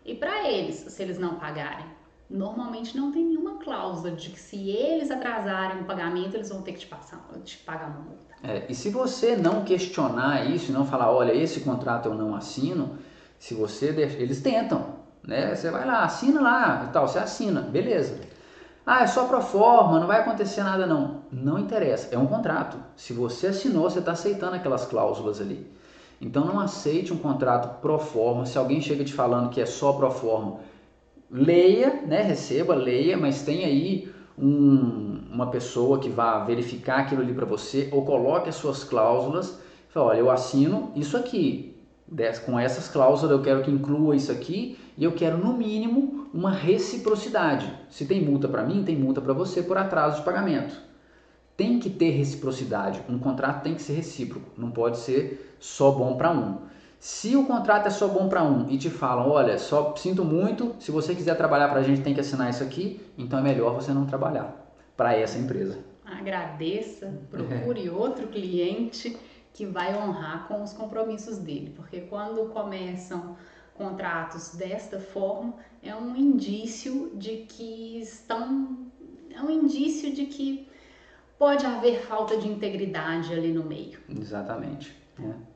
E 0.06 0.14
para 0.14 0.48
eles, 0.48 0.76
se 0.76 1.02
eles 1.02 1.18
não 1.18 1.40
pagarem, 1.40 1.88
normalmente 2.32 2.98
não 2.98 3.12
tem 3.12 3.26
nenhuma 3.26 3.56
cláusula 3.56 4.12
de 4.12 4.30
que 4.30 4.40
se 4.40 4.70
eles 4.70 5.12
atrasarem 5.12 5.82
o 5.82 5.86
pagamento, 5.86 6.36
eles 6.36 6.50
vão 6.50 6.62
ter 6.62 6.74
que 6.74 6.80
te, 6.80 6.88
passar, 6.88 7.24
te 7.44 7.58
pagar 7.58 7.88
uma 7.88 8.00
multa. 8.00 8.36
É, 8.44 8.66
e 8.70 8.74
se 8.74 8.90
você 8.90 9.36
não 9.36 9.64
questionar 9.64 10.50
isso 10.50 10.72
e 10.72 10.74
não 10.74 10.86
falar, 10.86 11.12
olha, 11.12 11.34
esse 11.34 11.60
contrato 11.60 12.08
eu 12.10 12.16
não 12.16 12.36
assino, 12.36 12.98
se 13.38 13.54
você 13.54 13.92
deixa, 13.92 14.18
eles 14.18 14.42
tentam, 14.42 14.96
né? 15.24 15.54
Você 15.54 15.70
vai 15.70 15.86
lá, 15.86 16.04
assina 16.04 16.42
lá, 16.42 16.90
tal, 16.92 17.08
você 17.08 17.20
assina, 17.20 17.62
beleza. 17.62 18.20
Ah, 18.86 19.04
é 19.04 19.08
só 19.08 19.26
pro 19.26 19.42
forma, 19.42 20.00
não 20.00 20.08
vai 20.08 20.22
acontecer 20.22 20.64
nada 20.64 20.88
não. 20.88 21.22
Não 21.32 21.60
interessa, 21.60 22.14
é 22.14 22.18
um 22.18 22.26
contrato. 22.26 22.78
Se 22.96 23.14
você 23.14 23.48
assinou, 23.48 23.84
você 23.84 24.00
está 24.00 24.14
aceitando 24.14 24.56
aquelas 24.56 24.86
cláusulas 24.86 25.40
ali. 25.40 25.70
Então 26.20 26.46
não 26.46 26.60
aceite 26.60 27.14
um 27.14 27.18
contrato 27.18 27.80
pro 27.80 28.00
forma. 28.00 28.46
Se 28.46 28.58
alguém 28.58 28.82
chega 28.82 29.04
te 29.04 29.14
falando 29.14 29.50
que 29.50 29.62
é 29.62 29.66
só 29.66 29.94
pro 29.94 30.10
forma, 30.10 30.60
leia, 31.32 32.02
né? 32.06 32.22
Receba, 32.22 32.76
leia, 32.76 33.18
mas 33.18 33.44
tem 33.44 33.64
aí 33.64 34.12
um, 34.38 35.22
uma 35.32 35.48
pessoa 35.48 36.00
que 36.00 36.10
vá 36.10 36.44
verificar 36.44 37.00
aquilo 37.00 37.22
ali 37.22 37.34
para 37.34 37.46
você 37.46 37.90
ou 37.92 38.04
coloque 38.04 38.50
as 38.50 38.56
suas 38.56 38.84
cláusulas. 38.84 39.60
Fala, 39.90 40.08
olha, 40.08 40.20
eu 40.20 40.30
assino 40.30 40.92
isso 40.96 41.16
aqui. 41.16 41.72
Com 42.46 42.60
essas 42.60 42.90
cláusulas 42.90 43.32
eu 43.32 43.42
quero 43.42 43.64
que 43.64 43.72
inclua 43.72 44.16
isso 44.16 44.32
aqui 44.32 44.78
e 44.98 45.04
eu 45.04 45.14
quero 45.14 45.38
no 45.38 45.54
mínimo 45.54 46.28
uma 46.34 46.52
reciprocidade. 46.52 47.72
Se 47.90 48.06
tem 48.06 48.22
multa 48.22 48.50
para 48.50 48.64
mim, 48.64 48.84
tem 48.84 48.98
multa 48.98 49.22
para 49.22 49.34
você 49.34 49.64
por 49.64 49.78
atraso 49.78 50.18
de 50.18 50.26
pagamento. 50.26 50.76
Tem 51.56 51.80
que 51.80 51.90
ter 51.90 52.10
reciprocidade. 52.10 53.02
Um 53.08 53.18
contrato 53.18 53.64
tem 53.64 53.76
que 53.76 53.82
ser 53.82 53.94
recíproco, 53.94 54.50
não 54.58 54.72
pode 54.72 54.98
ser 54.98 55.56
só 55.60 55.92
bom 55.92 56.18
para 56.18 56.32
um. 56.32 56.58
Se 57.02 57.36
o 57.36 57.48
contrato 57.48 57.88
é 57.88 57.90
só 57.90 58.08
bom 58.08 58.30
para 58.30 58.44
um 58.44 58.70
e 58.70 58.78
te 58.78 58.88
falam, 58.88 59.28
olha, 59.28 59.58
só 59.58 59.96
sinto 59.96 60.24
muito, 60.24 60.76
se 60.78 60.92
você 60.92 61.16
quiser 61.16 61.36
trabalhar 61.36 61.68
para 61.68 61.80
a 61.80 61.84
gente 61.84 62.04
tem 62.04 62.14
que 62.14 62.20
assinar 62.20 62.52
isso 62.52 62.62
aqui, 62.62 63.02
então 63.18 63.40
é 63.40 63.42
melhor 63.42 63.74
você 63.74 63.92
não 63.92 64.06
trabalhar 64.06 64.72
para 64.96 65.16
essa 65.16 65.40
empresa. 65.40 65.80
Agradeça, 66.06 67.12
procure 67.32 67.88
é. 67.88 67.92
outro 67.92 68.28
cliente 68.28 69.18
que 69.52 69.66
vai 69.66 69.98
honrar 69.98 70.48
com 70.48 70.62
os 70.62 70.74
compromissos 70.74 71.40
dele, 71.40 71.74
porque 71.76 72.02
quando 72.02 72.50
começam 72.50 73.36
contratos 73.74 74.54
desta 74.54 75.00
forma, 75.00 75.56
é 75.82 75.96
um 75.96 76.16
indício 76.16 77.14
de 77.16 77.48
que 77.50 78.00
estão 78.00 78.78
é 79.36 79.42
um 79.42 79.50
indício 79.50 80.14
de 80.14 80.28
que 80.28 80.68
pode 81.40 81.66
haver 81.66 82.02
falta 82.02 82.38
de 82.38 82.48
integridade 82.48 83.34
ali 83.34 83.52
no 83.52 83.64
meio. 83.64 83.98
Exatamente. 84.08 84.96
É. 85.20 85.51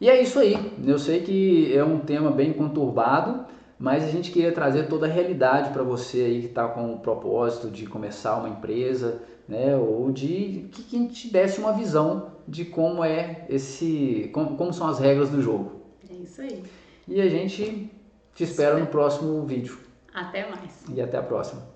E 0.00 0.10
é 0.10 0.22
isso 0.22 0.38
aí. 0.38 0.54
Eu 0.84 0.98
sei 0.98 1.22
que 1.22 1.74
é 1.74 1.82
um 1.82 1.98
tema 2.00 2.30
bem 2.30 2.52
conturbado, 2.52 3.46
mas 3.78 4.04
a 4.04 4.08
gente 4.08 4.30
queria 4.30 4.52
trazer 4.52 4.88
toda 4.88 5.06
a 5.06 5.08
realidade 5.08 5.70
para 5.70 5.82
você 5.82 6.22
aí 6.22 6.40
que 6.40 6.46
está 6.46 6.68
com 6.68 6.94
o 6.94 6.98
propósito 6.98 7.70
de 7.70 7.86
começar 7.86 8.36
uma 8.36 8.48
empresa, 8.48 9.22
né, 9.48 9.76
ou 9.76 10.10
de 10.10 10.68
que, 10.72 10.82
que 10.82 10.96
a 10.96 10.98
gente 10.98 11.28
desse 11.28 11.60
uma 11.60 11.72
visão 11.72 12.32
de 12.46 12.64
como 12.64 13.04
é 13.04 13.46
esse, 13.48 14.30
como, 14.32 14.56
como 14.56 14.72
são 14.72 14.88
as 14.88 14.98
regras 14.98 15.30
do 15.30 15.40
jogo. 15.40 15.82
É 16.10 16.14
isso 16.14 16.40
aí. 16.42 16.62
E 17.08 17.20
a 17.20 17.28
gente 17.28 17.90
te 18.34 18.44
espera 18.44 18.78
no 18.78 18.86
próximo 18.86 19.44
vídeo. 19.46 19.78
Até 20.12 20.48
mais. 20.48 20.84
E 20.92 21.00
até 21.00 21.18
a 21.18 21.22
próxima. 21.22 21.75